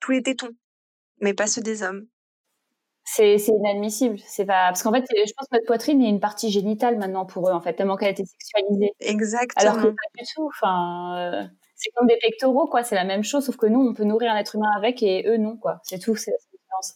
tous 0.00 0.12
les 0.12 0.22
tétons 0.22 0.54
mais 1.20 1.34
pas 1.34 1.46
ceux 1.46 1.62
des 1.62 1.82
hommes. 1.82 2.06
C'est 3.04 3.36
inadmissible. 3.36 4.18
C'est 4.26 4.44
pas 4.44 4.68
parce 4.68 4.82
qu'en 4.82 4.92
fait, 4.92 5.04
je 5.10 5.32
pense 5.36 5.48
que 5.48 5.56
notre 5.56 5.66
poitrine 5.66 6.00
est 6.02 6.08
une 6.08 6.20
partie 6.20 6.50
génitale 6.50 6.96
maintenant 6.98 7.26
pour 7.26 7.48
eux 7.48 7.52
en 7.52 7.60
fait, 7.60 7.74
tellement 7.74 7.96
qu'elle 7.96 8.08
a 8.08 8.12
été 8.12 8.24
sexualisée. 8.24 8.92
Exactement. 9.00 9.70
Alors 9.70 9.82
que 9.82 9.88
pas 9.88 10.08
du 10.18 10.24
tout. 10.34 10.46
Enfin, 10.46 11.16
euh, 11.18 11.44
c'est 11.74 11.90
comme 11.96 12.06
des 12.06 12.18
pectoraux 12.20 12.68
quoi. 12.68 12.84
C'est 12.84 12.94
la 12.94 13.04
même 13.04 13.24
chose, 13.24 13.44
sauf 13.46 13.56
que 13.56 13.66
nous, 13.66 13.80
on 13.80 13.94
peut 13.94 14.04
nourrir 14.04 14.30
un 14.32 14.36
être 14.36 14.54
humain 14.54 14.70
avec 14.76 15.02
et 15.02 15.24
eux 15.26 15.38
non 15.38 15.56
quoi. 15.56 15.80
C'est 15.82 15.98
tout. 15.98 16.14
C'est. 16.16 16.32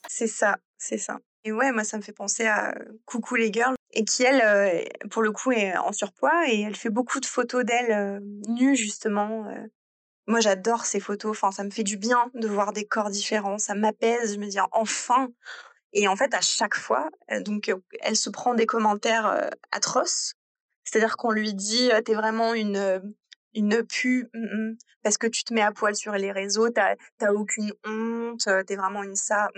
C'est 0.08 0.28
ça, 0.28 0.56
c'est 0.78 0.98
ça. 0.98 1.18
Et 1.44 1.52
ouais, 1.52 1.72
moi, 1.72 1.84
ça 1.84 1.98
me 1.98 2.02
fait 2.02 2.12
penser 2.12 2.46
à 2.46 2.74
Coucou 3.04 3.34
les 3.34 3.52
girls, 3.52 3.74
et 3.92 4.04
qui, 4.04 4.22
elle, 4.22 4.40
euh, 4.40 4.82
pour 5.10 5.22
le 5.22 5.30
coup, 5.30 5.52
est 5.52 5.76
en 5.76 5.92
surpoids, 5.92 6.48
et 6.48 6.62
elle 6.62 6.74
fait 6.74 6.88
beaucoup 6.88 7.20
de 7.20 7.26
photos 7.26 7.64
d'elle 7.66 7.92
euh, 7.92 8.20
nue, 8.48 8.74
justement, 8.74 9.46
moi, 10.26 10.40
j'adore 10.40 10.86
ces 10.86 11.00
photos. 11.00 11.32
Enfin, 11.32 11.50
ça 11.52 11.64
me 11.64 11.70
fait 11.70 11.82
du 11.82 11.96
bien 11.96 12.30
de 12.34 12.48
voir 12.48 12.72
des 12.72 12.86
corps 12.86 13.10
différents. 13.10 13.58
Ça 13.58 13.74
m'apaise. 13.74 14.34
Je 14.34 14.40
me 14.40 14.46
dis 14.46 14.58
enfin. 14.72 15.28
Et 15.92 16.08
en 16.08 16.16
fait, 16.16 16.34
à 16.34 16.40
chaque 16.40 16.74
fois, 16.74 17.08
euh, 17.30 17.40
donc, 17.40 17.68
euh, 17.68 17.76
elle 18.00 18.16
se 18.16 18.30
prend 18.30 18.54
des 18.54 18.66
commentaires 18.66 19.26
euh, 19.26 19.48
atroces. 19.70 20.34
C'est-à-dire 20.84 21.16
qu'on 21.16 21.30
lui 21.30 21.54
dit, 21.54 21.90
t'es 22.04 22.14
vraiment 22.14 22.52
une 22.54 23.14
une 23.54 23.84
pu 23.84 24.28
parce 25.02 25.16
que 25.16 25.26
tu 25.28 25.44
te 25.44 25.54
mets 25.54 25.62
à 25.62 25.72
poil 25.72 25.96
sur 25.96 26.12
les 26.12 26.30
réseaux, 26.32 26.68
t'as 26.70 26.96
aucune 27.32 27.72
honte, 27.86 28.46
t'es 28.66 28.76
vraiment 28.76 29.02
une 29.02 29.14
ça. 29.14 29.48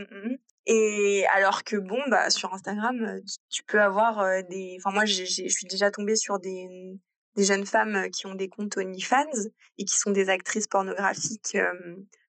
Et 0.66 1.24
alors 1.34 1.64
que 1.64 1.76
bon, 1.76 1.98
bah 2.08 2.30
sur 2.30 2.54
Instagram, 2.54 3.20
tu 3.50 3.64
peux 3.64 3.80
avoir 3.80 4.44
des. 4.44 4.76
Enfin 4.78 4.94
moi, 4.94 5.04
je 5.04 5.24
suis 5.24 5.66
déjà 5.68 5.90
tombée 5.90 6.14
sur 6.14 6.38
des 6.38 6.96
des 7.36 7.44
jeunes 7.44 7.66
femmes 7.66 8.10
qui 8.10 8.26
ont 8.26 8.34
des 8.34 8.48
comptes 8.48 8.76
OnlyFans 8.76 9.48
et 9.78 9.84
qui 9.84 9.96
sont 9.96 10.10
des 10.10 10.28
actrices 10.28 10.66
pornographiques 10.66 11.56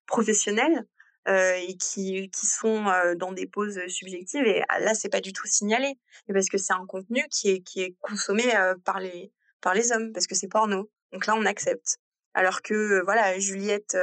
professionnelles 0.06 0.86
et 1.26 1.76
qui, 1.78 2.30
qui 2.30 2.46
sont 2.46 2.84
dans 3.16 3.32
des 3.32 3.46
poses 3.46 3.78
subjectives. 3.88 4.46
Et 4.46 4.62
ah, 4.68 4.80
là, 4.80 4.94
c'est 4.94 5.10
pas 5.10 5.20
du 5.20 5.32
tout 5.32 5.46
signalé, 5.46 5.98
parce 6.32 6.48
que 6.48 6.56
c'est 6.58 6.72
un 6.72 6.86
contenu 6.86 7.22
qui 7.30 7.50
est, 7.50 7.60
qui 7.60 7.82
est 7.82 7.96
consommé 8.00 8.44
par, 8.84 9.00
les, 9.00 9.32
par 9.60 9.74
les 9.74 9.92
hommes, 9.92 10.12
parce 10.12 10.26
que 10.26 10.34
c'est 10.34 10.48
porno. 10.48 10.90
Donc 11.12 11.26
là, 11.26 11.34
on 11.36 11.44
accepte. 11.44 11.98
Alors 12.34 12.62
que, 12.62 13.02
voilà, 13.04 13.38
Juliette 13.38 13.96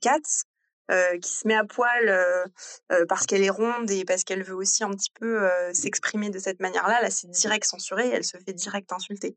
Katz, 0.00 0.44
qui 1.22 1.32
se 1.32 1.48
met 1.48 1.54
à 1.54 1.64
poil 1.64 2.14
parce 3.08 3.26
qu'elle 3.26 3.42
est 3.42 3.50
ronde 3.50 3.90
et 3.90 4.04
parce 4.04 4.24
qu'elle 4.24 4.42
veut 4.42 4.54
aussi 4.54 4.84
un 4.84 4.90
petit 4.90 5.10
peu 5.18 5.48
s'exprimer 5.72 6.30
de 6.30 6.38
cette 6.38 6.60
manière-là, 6.60 7.00
là, 7.00 7.10
c'est 7.10 7.30
direct 7.30 7.64
censuré, 7.64 8.08
elle 8.08 8.24
se 8.24 8.36
fait 8.38 8.52
direct 8.52 8.92
insulter. 8.92 9.36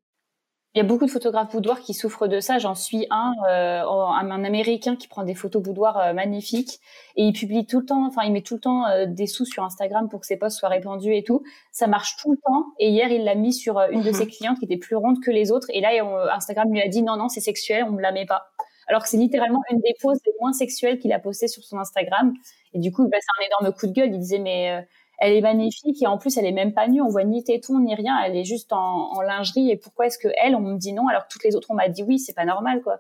Il 0.76 0.78
y 0.78 0.82
a 0.82 0.84
beaucoup 0.84 1.08
de 1.08 1.10
photographes 1.10 1.52
boudoirs 1.52 1.80
qui 1.80 1.96
souffrent 1.96 2.28
de 2.28 2.40
ça. 2.40 2.60
J'en 2.60 2.76
suis 2.76 3.08
un, 3.10 3.34
euh, 3.50 3.84
un 3.84 4.44
américain 4.44 4.96
qui 4.96 5.08
prend 5.08 5.24
des 5.24 5.34
photos 5.34 5.64
boudoirs 5.64 5.98
euh, 5.98 6.14
magnifiques 6.14 6.80
et 7.16 7.24
il 7.24 7.34
publie 7.34 7.66
tout 7.66 7.80
le 7.80 7.86
temps, 7.88 8.06
enfin 8.06 8.22
il 8.24 8.32
met 8.32 8.44
tout 8.44 8.54
le 8.54 8.60
temps 8.60 8.86
euh, 8.86 9.08
des 9.08 9.26
sous 9.26 9.46
sur 9.46 9.64
Instagram 9.64 10.10
pour 10.10 10.20
que 10.20 10.28
ses 10.28 10.38
posts 10.38 10.60
soient 10.60 10.70
répandus 10.70 11.16
et 11.16 11.24
tout. 11.24 11.42
Ça 11.72 11.88
marche 11.88 12.18
tout 12.18 12.34
le 12.34 12.38
temps. 12.38 12.68
Et 12.78 12.90
hier 12.90 13.10
il 13.10 13.24
l'a 13.24 13.34
mis 13.34 13.52
sur 13.52 13.80
une 13.90 14.04
de 14.04 14.12
ses 14.12 14.26
mhm. 14.26 14.32
clientes 14.32 14.60
qui 14.60 14.66
était 14.66 14.78
plus 14.78 14.96
ronde 14.96 15.20
que 15.24 15.32
les 15.32 15.52
autres. 15.52 15.68
Et 15.74 15.82
là 15.82 15.90
Instagram 16.36 16.72
lui 16.72 16.82
a 16.82 16.88
dit 16.88 17.02
non 17.02 17.18
non 17.18 17.30
c'est 17.30 17.42
sexuel, 17.42 17.86
on 17.86 17.94
ne 17.94 18.02
la 18.02 18.12
met 18.12 18.28
pas. 18.28 18.52
Alors 18.88 19.02
que 19.02 19.10
c'est 19.10 19.18
littéralement 19.18 19.62
une 19.72 19.80
des 19.80 19.96
poses 20.00 20.20
les 20.24 20.34
moins 20.40 20.54
sexuelles 20.54 21.00
qu'il 21.00 21.14
a 21.14 21.20
postées 21.20 21.48
sur 21.48 21.64
son 21.64 21.80
Instagram. 21.80 22.32
Et 22.74 22.80
du 22.80 22.92
coup 22.92 23.08
bah, 23.08 23.18
c'est 23.20 23.44
un 23.44 23.48
énorme 23.48 23.76
coup 23.76 23.88
de 23.88 23.94
gueule. 23.94 24.14
Il 24.14 24.20
disait 24.20 24.38
mais 24.38 24.88
elle 25.20 25.34
est 25.34 25.42
magnifique 25.42 26.02
et 26.02 26.08
en 26.08 26.18
plus 26.18 26.38
elle 26.38 26.46
est 26.46 26.52
même 26.52 26.74
pas 26.74 26.88
nue, 26.88 27.02
on 27.02 27.10
voit 27.10 27.24
ni 27.24 27.44
téton 27.44 27.80
ni 27.80 27.94
rien, 27.96 28.20
elle 28.24 28.36
est 28.36 28.44
juste 28.44 28.72
en, 28.74 29.22
lingerie 29.22 29.70
et 29.70 29.78
pourquoi 29.78 30.08
est-ce 30.08 30.18
que 30.18 30.30
elle 30.42 30.56
on 30.56 30.62
me 30.62 30.78
dit 30.78 30.94
non 30.94 31.08
alors 31.08 31.24
que 31.24 31.34
toutes 31.34 31.44
les 31.44 31.56
autres 31.56 31.70
on 31.72 31.76
m'a 31.76 31.90
dit 31.90 32.04
oui, 32.04 32.20
c'est 32.20 32.34
pas 32.34 32.46
normal 32.46 32.82
quoi. 32.82 33.00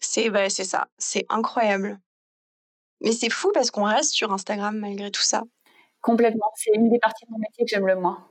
C'est 0.00 0.30
bah, 0.30 0.50
c'est 0.50 0.64
ça, 0.64 0.88
c'est 0.98 1.26
incroyable. 1.28 1.98
Mais 3.00 3.12
c'est 3.12 3.30
fou 3.30 3.50
parce 3.54 3.70
qu'on 3.70 3.84
reste 3.84 4.12
sur 4.12 4.32
Instagram 4.32 4.76
malgré 4.76 5.10
tout 5.10 5.22
ça. 5.22 5.42
Complètement, 6.00 6.50
c'est 6.56 6.72
une 6.74 6.90
des 6.90 6.98
parties 6.98 7.26
de 7.26 7.30
mon 7.30 7.38
métier 7.38 7.64
que 7.64 7.70
j'aime 7.70 7.86
le 7.86 7.96
moins. 7.96 8.28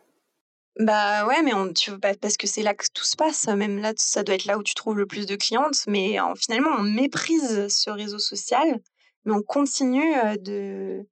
Bah 0.80 1.26
ouais, 1.26 1.42
mais 1.42 1.54
on, 1.54 1.74
tu, 1.74 1.92
bah, 1.98 2.14
parce 2.22 2.38
que 2.38 2.46
c'est 2.46 2.62
là 2.62 2.76
que 2.76 2.86
tout 2.94 3.04
se 3.04 3.16
passe. 3.16 3.48
Même 3.48 3.80
là, 3.80 3.94
ça 3.98 4.24
doit 4.24 4.36
être 4.36 4.46
là 4.46 4.58
où 4.58 4.64
tu 4.64 4.76
trouves 4.76 4.98
le 4.98 5.08
plus 5.08 5.26
de 5.26 5.36
clientes. 5.36 5.86
Mais 5.88 6.18
finalement, 6.38 6.70
on 6.78 6.84
méprise 6.84 7.68
ce 7.68 7.90
réseau 7.90 8.20
social, 8.20 8.80
mais 9.26 9.34
on 9.34 9.42
continue 9.42 10.14
de, 10.40 11.06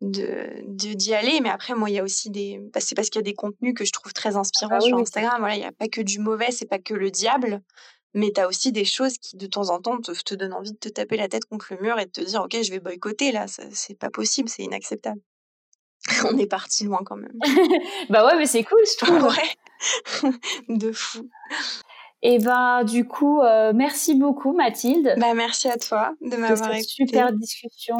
de 0.00 0.62
d'y 0.66 1.12
aller 1.12 1.40
mais 1.40 1.48
après 1.48 1.74
moi 1.74 1.90
il 1.90 1.96
y 1.96 1.98
a 1.98 2.04
aussi 2.04 2.30
des 2.30 2.60
bah, 2.72 2.80
c'est 2.80 2.94
parce 2.94 3.10
qu'il 3.10 3.18
y 3.18 3.24
a 3.24 3.30
des 3.30 3.34
contenus 3.34 3.74
que 3.74 3.84
je 3.84 3.90
trouve 3.90 4.12
très 4.12 4.36
inspirants 4.36 4.76
ah 4.76 4.80
sur 4.80 4.98
Instagram. 4.98 5.36
Voilà 5.40 5.56
il 5.56 5.60
y 5.60 5.64
a 5.64 5.72
pas 5.72 5.88
que 5.88 6.00
du 6.00 6.20
mauvais 6.20 6.50
c'est 6.52 6.68
pas 6.68 6.78
que 6.78 6.94
le 6.94 7.10
diable 7.10 7.62
mais 8.14 8.30
tu 8.32 8.40
as 8.40 8.46
aussi 8.46 8.70
des 8.70 8.84
choses 8.84 9.18
qui 9.18 9.36
de 9.36 9.46
temps 9.46 9.70
en 9.70 9.80
temps 9.80 10.00
te, 10.00 10.12
te 10.12 10.34
donnent 10.34 10.52
envie 10.52 10.72
de 10.72 10.78
te 10.78 10.88
taper 10.88 11.16
la 11.16 11.28
tête 11.28 11.46
contre 11.46 11.74
le 11.74 11.80
mur 11.80 11.98
et 11.98 12.06
de 12.06 12.10
te 12.10 12.20
dire 12.20 12.42
ok 12.42 12.62
je 12.62 12.70
vais 12.70 12.78
boycotter 12.78 13.32
là 13.32 13.46
c'est 13.48 13.98
pas 13.98 14.10
possible 14.10 14.48
c'est 14.48 14.62
inacceptable. 14.62 15.20
On 16.32 16.38
est 16.38 16.46
parti 16.46 16.84
loin 16.84 17.00
quand 17.04 17.16
même. 17.16 17.36
Bah 18.08 18.24
ouais 18.24 18.36
mais 18.36 18.46
c'est 18.46 18.62
cool 18.62 18.80
je 18.86 18.96
trouve. 19.04 19.24
Ouais 19.24 20.32
de 20.68 20.92
fou. 20.92 21.28
Et 22.22 22.38
ben 22.38 22.82
du 22.82 23.06
coup, 23.06 23.40
euh, 23.42 23.72
merci 23.72 24.16
beaucoup 24.16 24.52
Mathilde. 24.52 25.14
Bah 25.18 25.34
merci 25.34 25.68
à 25.68 25.76
toi 25.76 26.14
de 26.20 26.36
m'avoir 26.36 26.72
écouté. 26.72 27.06
Super 27.06 27.32
discussion. 27.32 27.96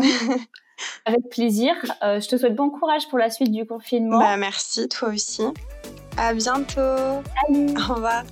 Avec 1.05 1.29
plaisir. 1.31 1.75
Euh, 2.03 2.21
je 2.21 2.29
te 2.29 2.37
souhaite 2.37 2.55
bon 2.55 2.71
courage 2.71 3.09
pour 3.09 3.19
la 3.19 3.31
suite 3.31 3.51
du 3.51 3.67
confinement. 3.67 4.19
Bah, 4.19 4.37
merci, 4.37 4.89
toi 4.89 5.09
aussi. 5.09 5.43
À 6.17 6.35
bientôt. 6.35 7.23
Salut. 7.47 7.71
Au 7.77 7.95
revoir. 7.95 8.25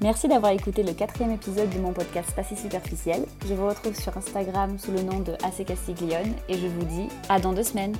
Merci 0.00 0.28
d'avoir 0.28 0.52
écouté 0.52 0.84
le 0.84 0.92
quatrième 0.92 1.32
épisode 1.32 1.70
de 1.70 1.78
mon 1.78 1.92
podcast 1.92 2.30
Passé 2.36 2.54
Superficiel. 2.54 3.24
Je 3.48 3.54
vous 3.54 3.66
retrouve 3.66 3.98
sur 3.98 4.16
Instagram 4.16 4.78
sous 4.78 4.92
le 4.92 5.02
nom 5.02 5.18
de 5.18 5.32
AC 5.42 5.66
Castiglione 5.66 6.34
et 6.48 6.54
je 6.54 6.68
vous 6.68 6.84
dis 6.84 7.08
à 7.28 7.40
dans 7.40 7.52
deux 7.52 7.64
semaines. 7.64 7.96